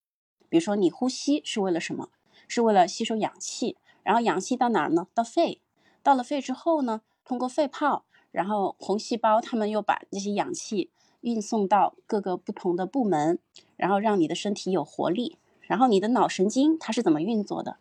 [0.50, 2.10] 比如说你呼吸是为了什么？
[2.48, 5.08] 是为了吸收氧气，然后氧气到哪儿呢？
[5.14, 5.62] 到肺，
[6.02, 8.06] 到了肺之后呢，通过肺泡。
[8.32, 10.90] 然后红细胞他们又把这些氧气
[11.22, 13.38] 运送到各个不同的部门，
[13.76, 15.38] 然后让你的身体有活力。
[15.62, 17.78] 然后你的脑神经它是怎么运作的？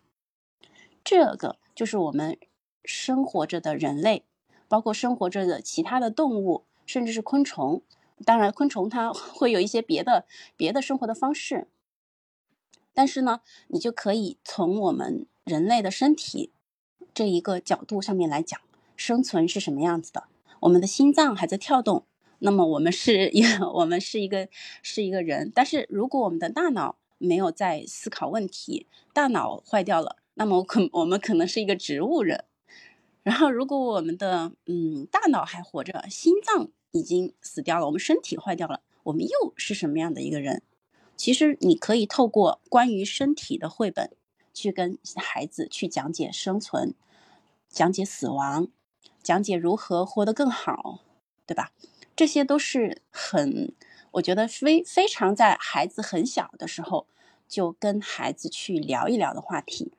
[1.03, 2.39] 这个就是我们
[2.85, 4.27] 生活着的人类，
[4.73, 7.83] 包括生活着的其他的动物，甚至是昆虫。
[8.25, 10.25] 当然，昆虫它 会有一些别的
[10.57, 11.69] 别的生活的方式，
[12.95, 16.53] 但是呢，你就可以从我们人类的身体
[17.13, 18.59] 这一个角度上面来讲，
[18.97, 20.25] 生存是什么样子的。
[20.61, 22.07] 我们的心脏还在跳动，
[22.39, 23.31] 那么我们是
[23.75, 24.49] 我们是一个
[24.83, 25.53] 是一个人。
[25.55, 32.47] 但是如果我们的大脑没有在思考问题，大脑坏掉了，那么可 我们可能是一个植物人。
[33.23, 40.63] 然后如果我们的嗯大脑还活着，心脏已经死掉了，我们身体坏掉了，我们又是什么样的一个人？
[41.17, 44.11] 其实你可以透过关于身体的绘本，
[44.53, 46.95] 去跟孩子去讲解生存，
[47.69, 48.69] 讲解死亡。
[49.23, 50.99] 讲解如何活得更好，
[51.47, 51.71] 对吧？
[52.17, 53.73] 这些都是很，
[54.13, 57.07] 我觉得非非常在孩子很小的时候
[57.47, 59.93] 就跟孩子去聊一聊的话题。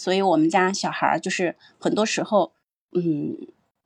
[0.00, 2.54] 所以，我们家小孩就是很多时候，
[2.92, 3.36] 嗯，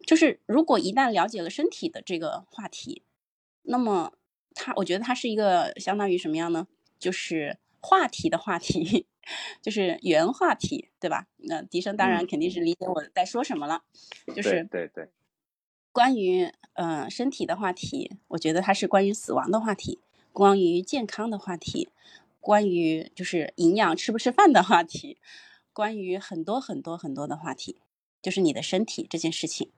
[0.07, 3.03] 就是如果一旦了解了身体的这个话题，
[3.63, 4.13] 那么
[4.55, 6.69] 他，我觉得他是一个相当于什么样呢？
[7.01, 9.07] 就是话题的话题。
[9.63, 11.27] 就是原话题，对吧？
[11.39, 13.83] 那笛声当然肯定是理解我在说什么了。
[14.37, 15.09] 就是对对，
[15.93, 19.99] 关于嗯身体的话题，我觉得它是关于死亡的话题，
[20.31, 21.89] 关于健康的话题，
[22.39, 25.17] 关于就是营养吃不吃饭的话题，
[25.75, 27.77] 关于很多很多很多的话题，
[28.23, 29.71] 就是你的身体这件事情。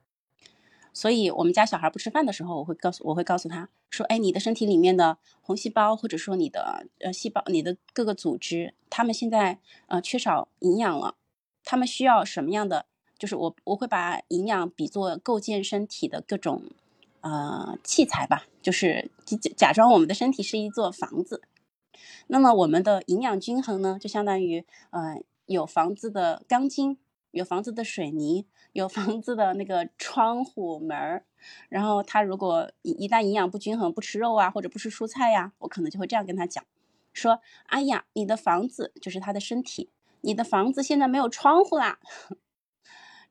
[0.92, 11.16] 所以，我们家小孩不吃饭的时候，我会告诉我会告诉他说：“哎，你的身体里面的红细胞，或者说你的呃细胞，你的各个组织，他们现在呃缺少营养了，
[11.64, 12.86] 他们需要什么样的？
[13.18, 16.62] 就是我我会把营养比作构建身体的各种
[17.22, 21.42] 呃器材吧，就是假假装我们的身体是一座房子。
[22.26, 26.98] 那么我们的营养均衡呢，就相当于呃有房子的钢筋。”
[27.32, 31.26] 有房子的水泥，有房子的那个窗户门儿，
[31.68, 36.64] 然后他如果一一旦营养不均衡，不吃肉啊，或者不吃蔬菜呀，我可能就会这样跟他讲，
[37.12, 39.90] 说：“哎呀，你的房子就是他的身体，
[40.22, 41.98] 你的房子现在没有窗户啦。”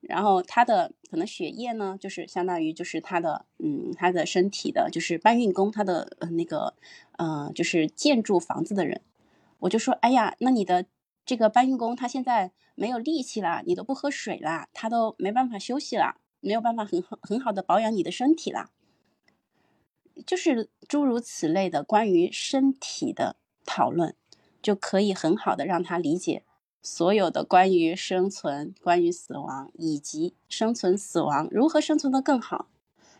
[0.01, 6.75] 然后他的可能血液呢，就是相当于就是他的嗯他的身体的，就是搬运工，他的呃那个
[7.13, 9.01] 呃就是建筑房子的人，
[9.61, 10.85] 我就说：“哎呀，那你的。”
[11.25, 18.69] 这个搬运工他现在没有力气了，你都不喝水了，他都没办法休息了，没有办法很好很好的保养你的身体了，
[20.25, 24.15] 就是诸如此类的关于身体的讨论，
[24.61, 26.43] 就可以很好的让他理解
[26.83, 32.67] 所有的关于生存、关于死亡以及生存死亡如何生存的更好，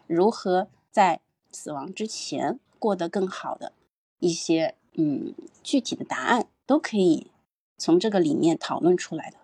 [0.05, 3.73] 如何在死亡之前过得更好的
[4.19, 7.31] 一些嗯具体的答案都可以。
[7.77, 9.38] 从这个里面讨论出来的，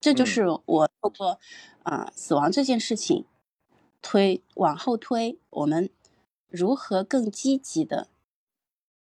[0.00, 1.40] 这就是我透过
[1.82, 3.24] 啊死亡这件事情，
[4.00, 5.90] 推往后推，我们
[6.48, 8.08] 如何更积极的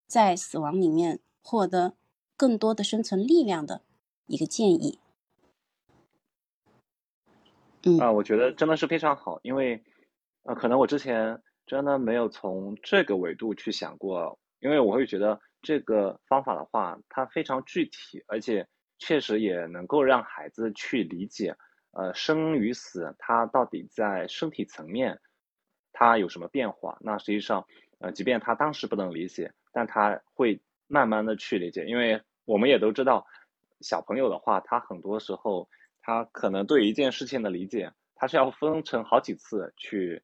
[0.06, 1.94] 在死亡里面获得
[2.36, 3.82] 更多的生存力量的
[4.26, 4.98] 一个建议。
[7.84, 7.98] 嗯。
[7.98, 9.82] 啊，我觉得真的是非常好，因为
[10.42, 21.56] 呃，可能我之前真的没有从这个维度去想过，因为我会觉得这个方法的话，它非常具体，而且确实也能够让孩子去理解，
[21.92, 25.20] 呃，生与死它到底在身体层面
[25.92, 26.98] 它有什么变化。
[27.00, 27.66] 那实际上，
[28.00, 33.26] 呃，即便他当时不能理解，但他会慢慢的去理解，因为我们也都知道，
[33.80, 35.68] 小朋友的话，他很多时候。
[36.04, 40.20] 他可能对一件事情的理解，他是要分成好几次去，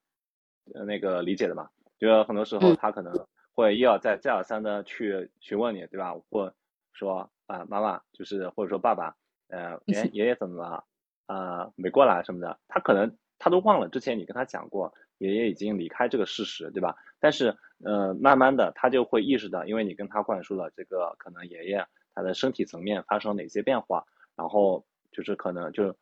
[0.75, 1.69] 呃，那个理解的嘛。
[2.01, 3.15] 就很多时候他可能
[3.59, 6.15] 会一而再、再而三的去询问你，对吧？
[6.31, 6.55] 或
[6.93, 9.17] 说啊，妈妈，就是或者说爸爸，
[9.49, 10.85] 呃，爷爷爷怎么了？
[11.27, 12.57] 啊，没过来什么的。
[12.69, 16.95] 他可能他都忘了之前你跟他讲过，爷爷已经离开这个事实，对吧？
[17.19, 24.05] 但是，呃，慢慢的他就会意识到，因为你跟他灌输了这个，可能爷爷他的身体层面发生哪些变化，
[24.37, 24.85] 然后。
[25.11, 25.97] 就是可能就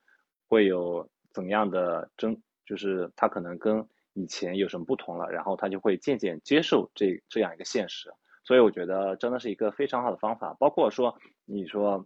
[0.49, 8.11] 会有怎样的争，就是他可能跟以前有什么不同了，然后他就会渐渐接受这这样一个现实。
[8.43, 10.55] 所以我觉得真的是一个非常好的方法。
[10.59, 12.05] 包括说你说，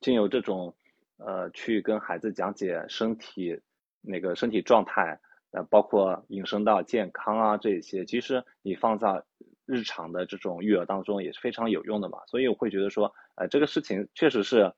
[0.00, 0.74] 经由这种
[1.18, 3.60] 呃去跟孩子讲解身体
[4.00, 5.20] 那个身体状态，
[5.52, 9.22] 呃，包括引申到健康啊这些，其实你放在
[9.66, 12.18] 日常的这种育儿当中也是非常有用的嘛。
[12.26, 14.72] 所以我会觉得说，呃，这个事情确实是。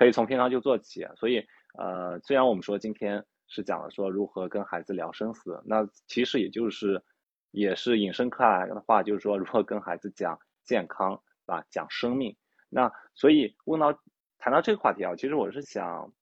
[0.00, 1.44] 可以从平常就做起，所以
[1.76, 7.02] 呃，虽然我们说今天是讲了说如何跟孩子聊生死，那其实也就是
[7.50, 12.36] 也是引申开来的话，就是说如何跟孩子讲健康啊，讲生命。
[12.68, 13.98] 那所以问到
[14.38, 16.12] 谈到这个话题啊，其实我是想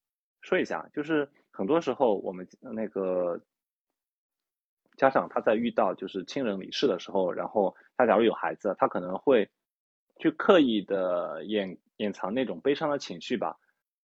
[0.40, 3.40] 说一下，就是很多时候我们那个
[4.96, 9.50] 家长他在遇到就是亲人离世的时候，然后他假如有孩子，他可能会
[10.20, 13.58] 去刻意的掩掩藏那种悲伤的情绪吧。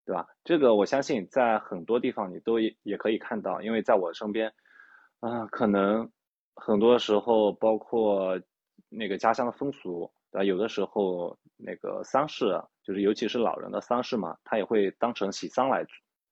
[0.05, 0.27] 对吧？
[0.43, 4.53] 这个我相信在很多地方你都也也可以看到，因为在我身边，
[5.21, 6.11] 啊，可能
[6.57, 8.41] 很多时候包括
[8.88, 10.45] 那个家乡的风俗，对吧？
[10.45, 15.87] 有的时候那个丧事，就是尤其是老人的丧事嘛，他也会当成喜丧来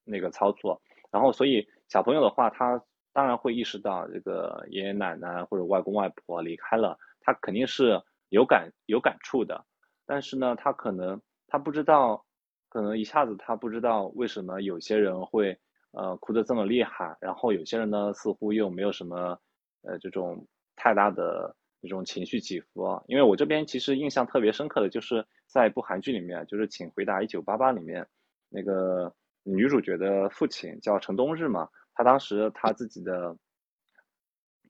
[0.05, 0.81] 那个操作。
[1.13, 9.65] 然后，所以小朋友的话，他当然会意识到这个爷爷奶奶或者外公外婆离开了，他肯定是有感有感触的。
[10.07, 12.25] 但是呢，他可能他不知道。
[12.71, 15.59] 可能一下子他不知道为什么有些人会
[15.91, 19.39] 呃哭得这么厉害，然后有些人呢似乎又没有什么
[19.83, 23.03] 呃这种太大的这种情绪起伏。
[23.09, 28.07] 因为我这边其实印象特别深刻的就是在一部韩剧里面，就是《请回答一九八八》里面
[28.49, 33.37] 那个女主角的父亲叫陈冬日嘛，他当时他自己的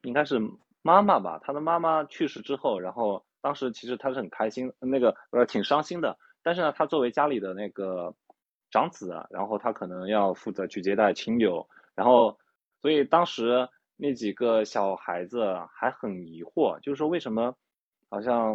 [0.03, 0.41] 应该是
[0.81, 6.17] 妈妈吧，他的妈妈去世之后，然后当时其实他是很开心，那个呃挺伤心的。
[6.51, 8.13] 但是呢，他作为家里的那个
[8.73, 12.37] 长子，然后他可能要负责去接待亲友，然后
[12.83, 17.55] 所以当时那几个小孩子还很疑惑，就是说为什么
[18.09, 18.55] 好像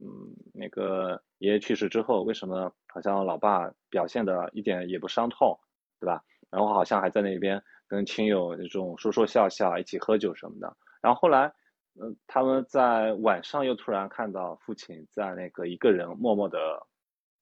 [0.00, 5.58] 嗯那个爷爷去世之后，为什么好像老爸表现的一点也不伤痛，
[5.98, 6.22] 对吧？
[6.50, 10.76] 然后好像还在那边跟亲友那种说说笑笑，一起喝酒什么的。
[11.00, 11.50] 然后后来
[11.98, 16.86] 嗯他们在晚上又突然看到父亲在那个一个人默默的。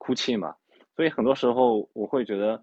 [0.03, 0.53] 哭泣嘛，
[0.97, 2.61] 所以很多时候我会觉得，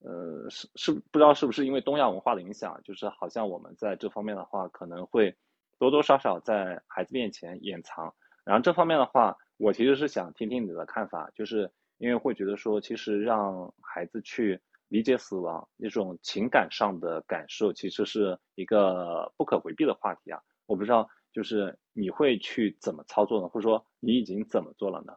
[0.00, 5.36] 呃，是是不知道是不是因为东亚文化的影响，就是好像我们在这方面的话，可能会
[5.78, 8.14] 多多少少在孩子面前掩藏。
[8.42, 20.40] 然后这方面的话，我其实是想听听你的看法，就是因为会觉得说，其实让孩子去理解死亡那种情感上的感受，其实是一个不可回避的话题啊。
[20.64, 23.48] 我不知道，就是你会去怎么操作呢？
[23.48, 25.12] 或者说你已经怎么做了呢？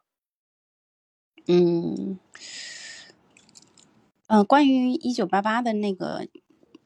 [1.53, 2.17] 嗯，
[4.27, 6.25] 呃，关于一九八八的那个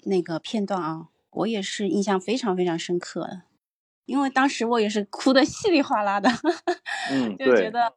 [0.05, 3.43] 那个片段啊，我也是印象非常非常深刻的，
[4.07, 6.31] 因为当时我也是哭的稀里哗啦的，
[7.11, 7.93] 嗯，就觉得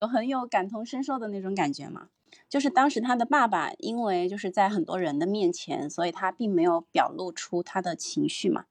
[0.00, 2.08] 有很有感同身受的那种感觉嘛。
[2.48, 8.64] 就是当时他的爸爸，因为就是在很多人的面前，所以他并没有表露出他的情绪嘛。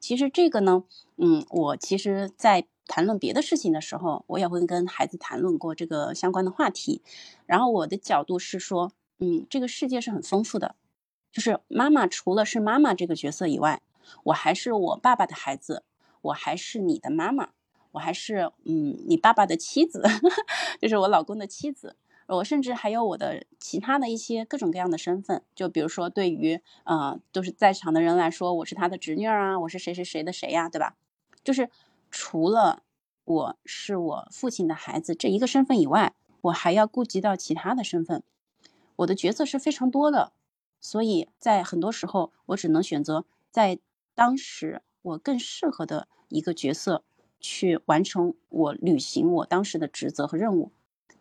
[0.00, 0.82] 其实这个呢，
[1.18, 2.66] 嗯，我其实，在。
[2.90, 7.00] 谈论别的事情的时候，我也会跟孩子谈论过这个相关的话题。
[7.46, 10.74] 然后我的角度是说，嗯，这个世界是很丰富的，
[11.30, 13.80] 就是妈妈除了是妈妈这个角色以外，
[14.24, 15.84] 我还是我爸爸的孩子，
[16.22, 17.50] 我还是你的妈妈，
[17.92, 20.02] 我还是嗯你爸爸的妻子，
[20.82, 21.94] 就是我老公的妻子。
[22.26, 30.96] 我甚至还有我的其他的一些各种各样的身份，就比如说对于呃，都是在场的人来说，我是他的侄女啊，我是谁谁谁的谁呀，对吧？
[31.42, 31.70] 就是
[32.10, 32.82] 除了
[33.24, 38.22] 我是我父亲的孩子这一个身份以外，我还要顾及到其他的身份，
[38.96, 40.32] 我的角色是非常多的，
[40.80, 43.78] 所以在很多时候，我只能选择在
[44.14, 47.04] 当时我更适合的一个角色
[47.40, 50.72] 去完成我履行我当时的职责和任务。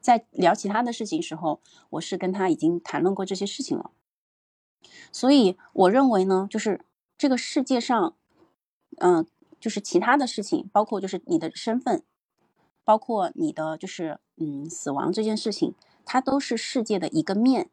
[0.02, 1.62] 在聊其他的事情时候，
[1.92, 3.92] 我是跟他已经谈论过这些事情了，
[5.12, 6.86] 所以我认为呢，就是
[7.18, 8.16] 这个世界上，
[8.98, 9.28] 嗯，
[9.60, 12.03] 就是其他的事情，包括就是你的身份，
[12.84, 17.70] 包括你的就是嗯死亡这件事情，它都是世界的一个面，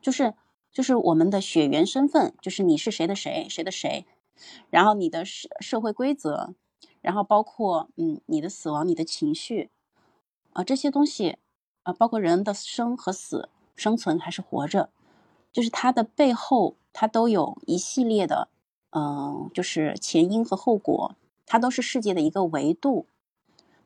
[0.00, 0.34] 就是
[0.72, 4.06] 就是我们的血缘身份，就是你是谁的谁谁的谁，
[4.70, 6.54] 然后你的社社会规则，
[7.00, 9.70] 然后包括嗯你的死亡，你的情绪。
[10.52, 11.38] 啊，这些东西，
[11.84, 14.90] 啊，包括人的生和死，生存还是活着，
[15.52, 18.48] 就是它的背后，它都有一系列的，
[18.90, 21.16] 嗯，就是前因和后果，
[21.46, 23.06] 它都是世界的一个维度。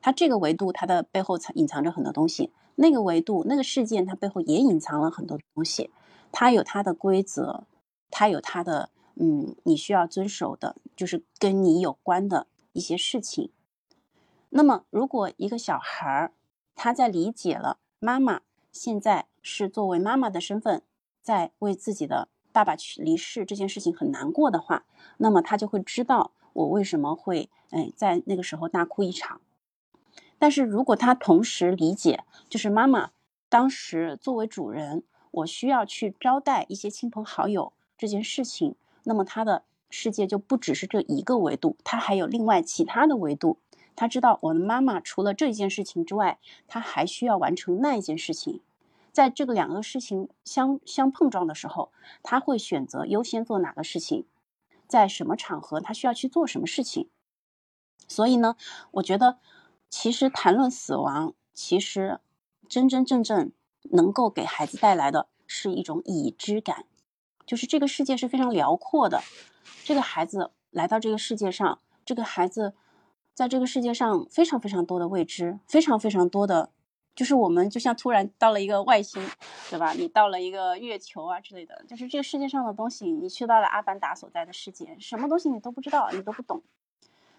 [0.01, 5.89] 它这个维度，它的背后藏隐藏着很多东西；那个维度，那个事件，它背后也隐藏了很多东西。
[6.31, 7.63] 它有它的规则，
[8.11, 13.51] 它有它的，嗯，你需要遵守的，就是跟你有关的一些事情。
[14.49, 16.33] 那么，如果一个小孩儿，
[16.75, 18.41] 他在理解了妈妈
[18.71, 20.83] 现在是作为妈妈的身份，
[21.21, 24.85] 在为自己的爸爸去离世这件事情很难过的话，
[25.17, 29.41] 那么他就会知道我为什么会哎在那个时候大哭一场。
[30.39, 33.11] 但是如果他同时理解，就是妈妈
[33.49, 43.57] 当时作为主人，我需要去招待一些亲朋好友这件事情，那么他的世界就不只是这一个维度，他还有另外其他的维度。
[43.97, 46.39] 他知道我的妈妈除了这一件事情之外，
[46.69, 48.61] 他还需要完成那一件事情。
[49.15, 54.25] 在这个两个事情相相碰撞的时候，他会选择优先做哪个事情，
[54.89, 57.09] 在什么场合他需要去做什么事情。
[58.09, 58.57] 所以呢，
[58.91, 59.37] 我觉得
[59.89, 62.19] 其实谈论死亡，其实
[62.67, 63.53] 真真正正
[63.83, 66.83] 能够给孩子带来的是一种已知感，
[67.45, 69.21] 就是这个世界是非常辽阔的。
[69.85, 72.73] 这个孩子来到这个世界上，这个孩子。
[73.33, 76.71] 在这个世界上，非常非常多的未知，非常非常多的，
[77.15, 79.25] 就是我们就像突然到了一个外星，
[79.69, 79.93] 对吧？
[79.93, 86.61] 你到了一个月球啊之类的，就是这个世界上的东西，你去到了阿凡达所在的世界，什么东西你都不知道，你都不懂。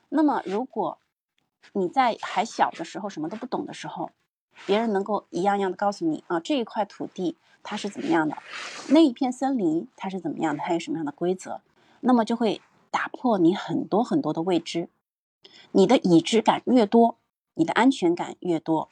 [0.09, 0.99] 那么，如果
[1.73, 4.11] 你在还小的时候什么都不懂的时候，
[4.65, 8.39] 别人能够一样样的告诉你啊，这一块土地它是怎么样的，
[8.89, 11.61] 那一片森林它是怎么样的，它有什么样的规则，
[12.01, 14.89] 那么就会打破你很多很多的未知。
[15.73, 17.19] 你的已知感越多，
[17.55, 18.89] 你的安全感越多，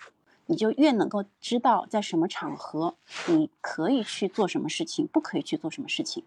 [0.47, 2.97] 你就越能够知道在什么场合
[3.29, 6.25] 你可以去做什么事情，不可以去做什么事情。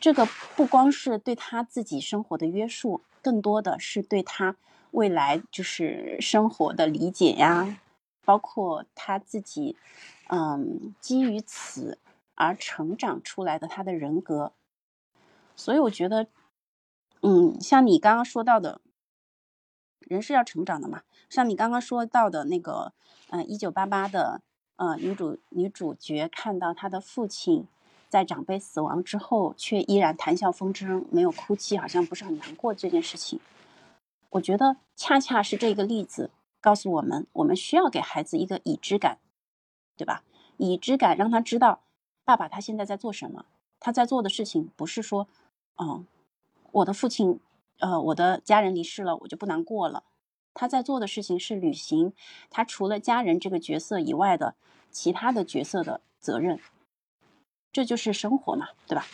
[0.00, 0.26] 这个
[0.56, 4.56] 不光是对他自己生活的约束，更多的是对他
[4.92, 7.78] 未来就是生活的理解呀，
[8.24, 9.76] 包括他自己，
[10.28, 11.98] 嗯，基于此
[12.34, 14.52] 而成长出来的他的人格。
[15.54, 16.28] 所以我觉得，
[17.20, 18.80] 嗯，像你刚刚说到的。
[20.10, 22.92] 人是要成长的嘛，像你刚刚说到的那个，
[23.28, 24.42] 嗯，一九八八的，
[24.74, 27.68] 呃，女主女主角看到她的父亲
[28.08, 33.38] 在长辈死亡之后，却依然谈笑风生，没有哭泣，好像不是很难过这件事情。
[34.30, 36.30] 我觉得恰恰是这个例子
[36.60, 39.18] 告诉我们，我们需要给孩子一个已知感，
[39.96, 40.24] 对吧？
[40.56, 41.82] 已知感让他知道
[42.24, 43.44] 爸爸他现在在做什么，
[43.78, 45.28] 他在做的事情不是说，
[45.76, 46.04] 嗯，
[46.72, 47.38] 我的父亲。
[47.80, 50.04] 呃，我的家人离世了，我就不难过了。
[50.54, 52.12] 他在做的事情是履行
[52.50, 54.54] 他除了家人这个角色以外的
[54.90, 56.60] 其他的角色的责任，
[57.72, 59.06] 这就是生活嘛，对吧？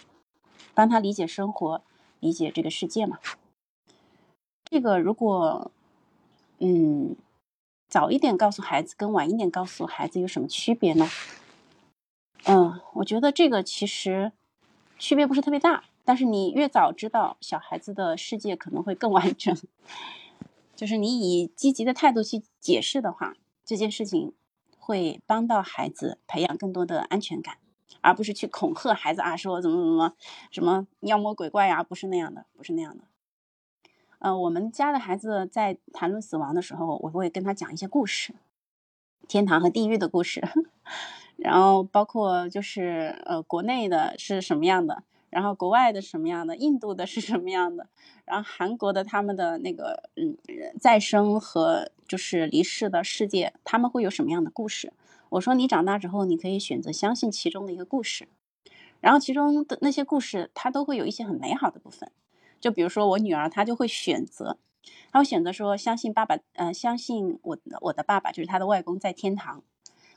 [0.75, 1.83] 帮他理解生活，
[2.21, 3.19] 理解这个世界嘛。
[4.64, 5.71] 这个如果，
[6.59, 7.17] 嗯，
[7.89, 11.09] 早一点告诉孩子跟晚一点告诉孩子有什么区别呢？
[12.45, 14.33] 嗯，我觉得这个其实
[14.99, 15.85] 区别不是特别大。
[16.07, 19.55] 但是你越早知道小孩子的世界可能会更完整，
[20.77, 23.35] 就是你以积极的态度去解释的话，
[23.65, 24.33] 这件事情
[24.79, 27.59] 会帮到孩子培养更多的安全感，
[28.03, 30.13] 而不是去恐吓孩子啊，说怎么怎么
[30.53, 33.03] 什么妖魔鬼怪呀，不是那样的，不是那样的。
[34.21, 38.33] 呃，我们家的孩子在谈论死亡的时候，我会跟他讲一些故事，
[39.27, 40.47] 天堂和地狱的故事，
[41.37, 45.03] 然后包括就是呃国内的是什么样的。
[45.31, 47.89] 然后国外的什么样的，印度的是什么样的，
[48.24, 50.37] 然后韩国的他们的那个嗯
[50.81, 54.93] 再生和就是离世的世界，他们会有什么样的故事？
[55.29, 58.29] 我说你长大之后，你可以选择相信其中的一个故事，
[59.01, 62.11] 然后其中的那些故事，它都会有一些很美好的部分。
[62.61, 64.57] 就比如说我女儿，她就会选择，
[65.11, 69.62] 她会选择说相信爸爸，呃，相信我我的爸爸，就是她的外公在天堂。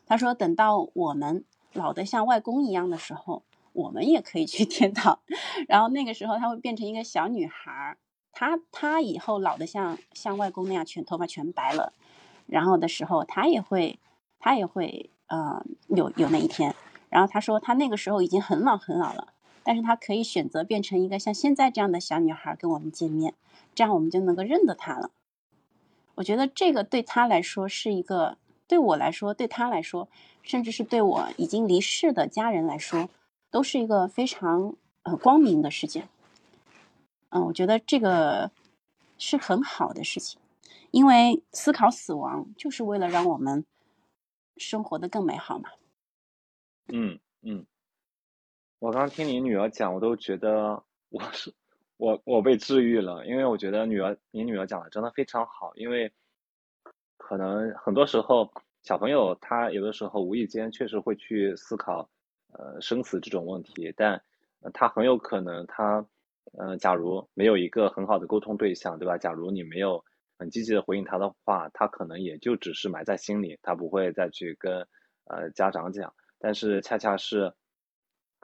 [0.06, 1.44] 她说等到我们
[1.74, 3.44] 老的像外公一样的时候，
[3.80, 5.20] 我们也可以去天堂。
[5.68, 7.98] 然后那个时候，她会变成一个小女孩，
[8.32, 11.94] 她她以后老的像像外公那样，全头发全白了，
[12.46, 14.00] 然后的时候，她也会。
[14.42, 16.74] 他也会，呃，有有那一天。
[17.10, 19.34] 然后他说，他那个时候已经很老很老了，
[19.66, 23.34] 但是他可以选择变成一个像现在这样的小女孩跟我们见面，
[23.76, 25.12] 这样我们就能够认得她了。
[26.16, 30.08] 我觉得这个对他来说是一个，对我来说，对他来说，
[30.42, 33.10] 甚至是对我已经离世的家人来说，
[33.52, 36.10] 都是一个非常呃光明的事件。
[37.30, 38.52] 嗯，我觉得这个
[39.18, 40.40] 是很好的事情，
[40.92, 43.66] 因为思考死亡就是为了让我们。
[44.62, 45.70] 生活的更美好嘛？
[46.92, 47.66] 嗯嗯，
[48.80, 51.54] 我刚听你女儿讲，我都觉得我是
[51.96, 56.12] 我我被治愈了，因为我觉得女儿你女儿讲的真的非常好，因为
[57.16, 58.52] 可能很多时候
[58.84, 62.10] 小朋友他有的时候无意间确实会去思考
[62.54, 64.22] 呃生死这种问题，但
[64.74, 66.06] 他很有可能他
[66.58, 69.18] 呃假如没有一个很好的沟通对象，对吧？
[69.18, 70.04] 假如你没有。
[70.42, 74.88] 很积极的回应他的话，他可能也就只是埋在心里，他不会再去跟
[75.26, 76.14] 呃家长讲。
[76.40, 77.54] 但是恰恰是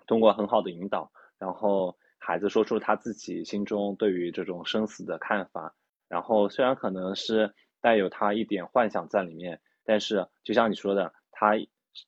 [0.05, 5.73] 通过很好的引导，然后孩子说出他自己心中对于这种生死的看法。
[6.09, 11.53] 然后虽然可能是带有他一点幻想在里面，但是就像你说的，他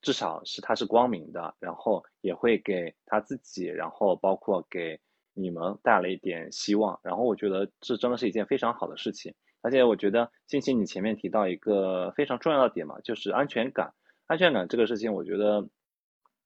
[0.02, 5.00] 至少是他是光明的，然后也会给他自己，然后包括给
[5.34, 7.00] 你们带来一点希望。
[7.04, 9.34] 然后我觉得这真的是一件非常好的事情。
[9.62, 13.94] 而且我觉得，欣欣，你前面提到一个非常重要的点嘛，就是安全感。
[14.28, 15.68] 安全感这个事情，我觉得，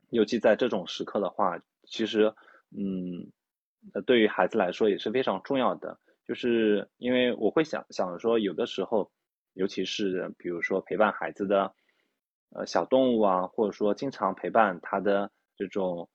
[0.10, 2.34] 尤其在这种时刻的话，其实，
[2.70, 3.32] 嗯，
[4.06, 6.00] 对于孩子来说也是非常重要的。
[6.26, 9.12] 就是因为我会想想说，有的时候，
[9.54, 11.74] 尤其是比如说陪伴孩子的，
[12.52, 16.10] 呃，小动物啊，或者说经常陪伴他的这种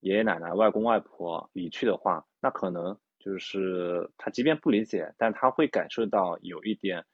[0.00, 2.98] 爷爷奶奶、外公外婆离去的话，那可能。
[3.22, 7.04] 就是他即便不理解，但他会感受到有一点，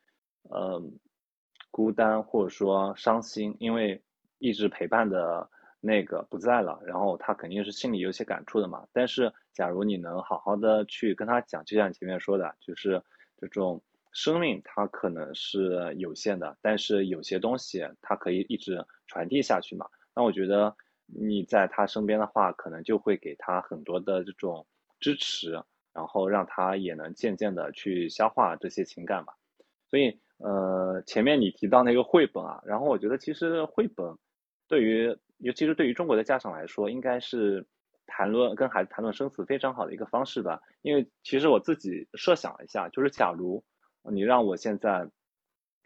[0.55, 1.01] 嗯，
[1.73, 4.01] 孤单或者说伤心，因为
[4.39, 5.51] 一直陪伴的
[5.81, 8.87] 那个不在了，然后他肯定是心里有些感触的嘛。
[8.93, 13.03] 但是，假如你能好好的去跟他讲，就像前面说的，就是
[13.37, 13.83] 这种
[14.17, 19.87] 生命它可能是有限的，但是有些东西它可以一直传递下去嘛。
[20.15, 24.67] 那我觉得你在他身边的话，可能就会给他很多的这种
[24.99, 25.63] 支持。
[25.97, 29.33] 然后让他也能渐渐的去消化这些情感吧。
[29.89, 34.15] 所以，呃，前面你提到那个绘本啊，然后我觉得其实绘本
[34.69, 37.67] 对于，尤其是对于中国的家长来说，应该是
[38.07, 40.61] 谈论跟孩子谈论生死非常好的一个方式吧。
[40.83, 43.65] 因为其实我自己设想了一下，就是假如
[44.13, 45.11] 你让我现在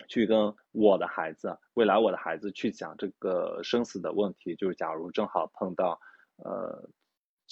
[0.09, 6.01] 去跟我的孩子，未来我的孩子去讲这个生死的问题，就是假如正好碰到，
[6.37, 6.91] 呃。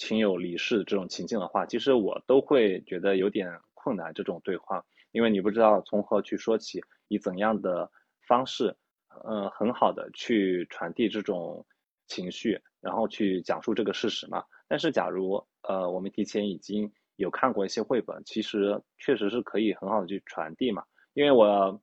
[0.01, 4.13] 亲友离世这种情境的话，其实我都会觉得有点困难。
[4.13, 7.91] 这种对话，因为你不知道从何去说起，以怎样的
[8.25, 8.77] 方式，
[9.25, 11.65] 嗯，很好的去传递这种
[12.07, 14.45] 情绪，然后去讲述这个事实嘛。
[14.69, 16.89] 但是，假如呃，我们提前已经
[17.19, 20.83] 有看过一些绘本，其实确实是可以很好的去传递嘛。
[21.13, 21.79] 因为我，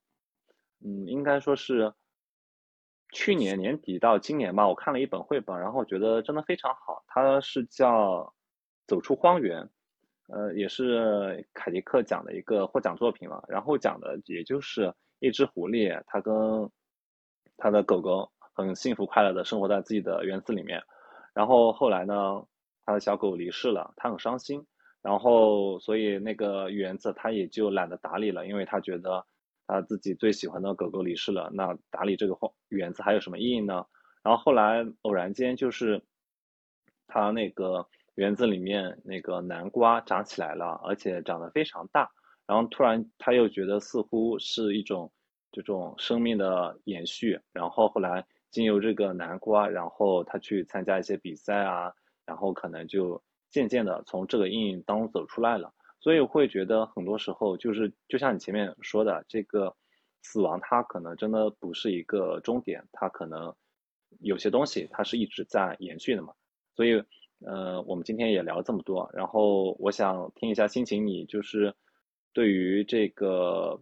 [0.84, 1.92] 嗯，应该说是。
[3.12, 7.04] 去年年底到今年吧，我看了一本绘本，然后觉得真的非常好。
[7.06, 8.24] 它是叫
[8.88, 9.62] 《走出荒原》，
[10.26, 13.42] 呃，也是凯迪克讲的一个获奖作品了。
[13.48, 16.34] 然后讲的也就是一只狐狸，它跟
[17.56, 20.82] 它的狗狗很幸福快乐的生活在自己的园子里面。
[21.32, 22.44] 然后后来呢，
[22.84, 24.66] 它的小狗离世了，它很伤心。
[25.02, 29.24] 然后所以那个园子他也就懒得打理了，因为他觉得。
[29.68, 32.38] 他自己最喜欢的狗狗离世了，那打理这个
[32.68, 33.84] 园子还有什么意义呢？
[34.22, 36.00] 然后后来偶然间就是
[37.08, 37.84] 他那个
[38.14, 42.08] 园子里面那个南瓜长起来了，而且长得非常大。
[42.46, 45.12] 然后突然他又觉得似乎是一种
[45.50, 47.40] 这种生命的延续。
[47.52, 51.92] 然后后来经由这个南瓜，然后他去参加一些比赛啊，
[52.24, 53.20] 然后可能就
[53.56, 55.72] 渐渐的从这个阴影当中走出来了。
[55.98, 59.74] 所以会觉得很多时候就是，就像你前面说的，这个
[60.22, 63.54] 死亡它可能真的不是一个终点，它可能
[64.20, 66.34] 有些东西它是一直在延续的嘛。
[66.74, 67.02] 所以，
[67.46, 71.74] 呃，我们今天也聊了这么多，然后我想听一下心情，你就是
[72.34, 73.80] 对于这个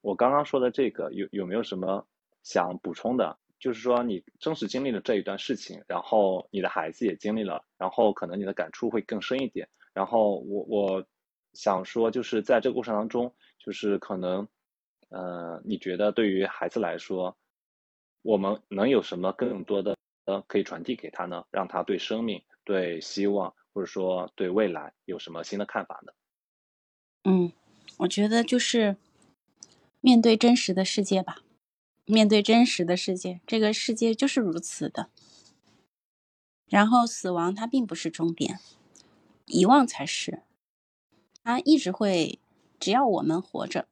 [0.00, 2.04] 我刚刚说的这个有有没有什么
[2.42, 3.38] 想补充的？
[3.58, 9.68] 就是说你真实经历了这一段事情，然后你的孩子也经历了，然后可能你的感触会更深一点。
[9.92, 11.06] 然后我我
[11.54, 14.46] 想说，就是在这个过程当中，就是可能，
[15.08, 17.36] 呃，你觉得对于孩子来说，
[18.22, 19.96] 我们能有什么更多的
[20.26, 21.44] 呃可以传递给他呢？
[21.50, 26.12] 让他对生命、对希望，或者说对未来有什么新的看法呢？
[27.24, 27.52] 嗯，
[27.98, 28.96] 我觉得就是
[30.00, 31.38] 面对真实的世界吧。
[32.10, 35.10] 面对真实的世界，这个世界就是如此的。
[36.66, 38.60] 然后死亡它并不是终点，
[39.44, 40.42] 遗忘才是。
[41.42, 42.38] 它一直会，
[42.80, 43.86] 只要我们活着，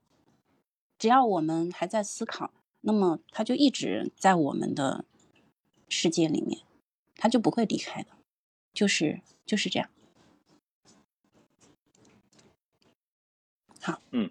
[0.99, 5.05] 只要我们还在思考，那么它就一直在我们的
[5.91, 6.63] 世界里面，
[7.17, 8.09] 它就不会离开的，
[8.73, 9.91] 就是就是这样。
[13.83, 14.31] 好，嗯。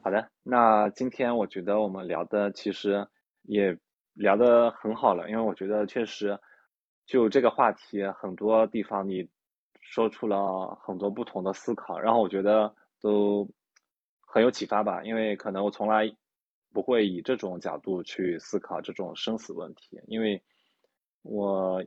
[0.00, 3.06] 好的，那今天我觉得我们聊的其实
[3.42, 3.76] 也
[4.14, 6.38] 聊得很好了，因为我觉得确实
[7.04, 9.28] 就这个话题，很多地方你
[9.80, 13.46] 说出了很多不同的思考，然后我觉得都
[14.20, 15.02] 很有启发吧。
[15.02, 16.10] 因为可能我从来
[16.72, 20.40] 不会以这种角度去思考这种生死问题，因为
[21.22, 21.84] 我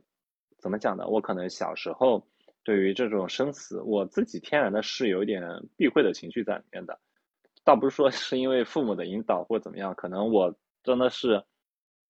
[0.58, 1.08] 怎么讲呢？
[1.08, 2.24] 我可能小时候
[2.62, 5.42] 对于这种生死，我自己天然的是有一点
[5.76, 7.00] 避讳的情绪在里面的。
[7.64, 11.44] 倒不是说是因为父母的引导或怎么样，可能我真的是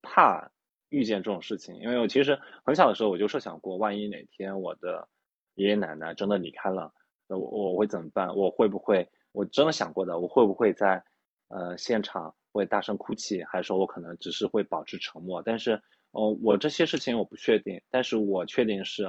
[0.03, 0.51] 怕
[0.89, 5.09] 遇见这种事情，因为我其实很小的时候我就设想过，万一哪天我的
[5.55, 6.93] 爷爷奶奶真的离开了，
[7.29, 8.35] 那我我会怎么办？
[8.35, 9.09] 我会不会？
[9.33, 11.03] 我真的想过的，我会不会在
[11.49, 15.43] 呃现场会大声哭泣，还是说我可能只是会保持沉默？
[15.43, 15.81] 但是，
[16.11, 19.05] 哦，我这些事情我不确定，但是我确定是，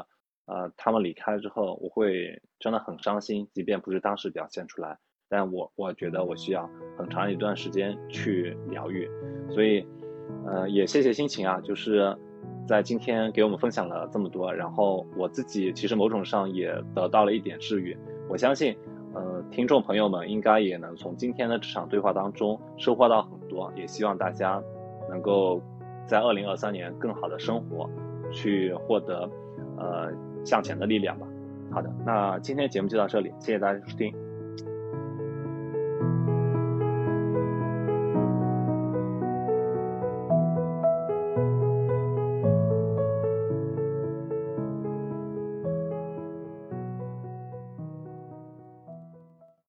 [0.46, 4.98] 呃，他们离开之后，我会真的很伤心，即便不是当时表现出来。
[5.34, 9.10] 但我我觉得我需要很长一段时间去疗愈，
[9.50, 9.84] 所以，
[10.46, 12.16] 呃，也谢谢心情啊，就是
[12.68, 17.98] 在今天给我们分享了这么多，然后我自己其实某种上也得到了一点治愈。
[18.30, 18.78] 我相信，
[19.16, 24.62] 呃，听众朋友们应该也能从今天的这场对话当中收获到很多，也希望大家
[25.10, 25.60] 能够
[26.06, 27.90] 在二零二三年更好的生活，
[28.32, 29.28] 去获得
[29.80, 30.12] 呃
[30.46, 31.26] 向前的力量吧。
[31.72, 34.14] 好的，那今天节目就到这里，谢谢大家收听。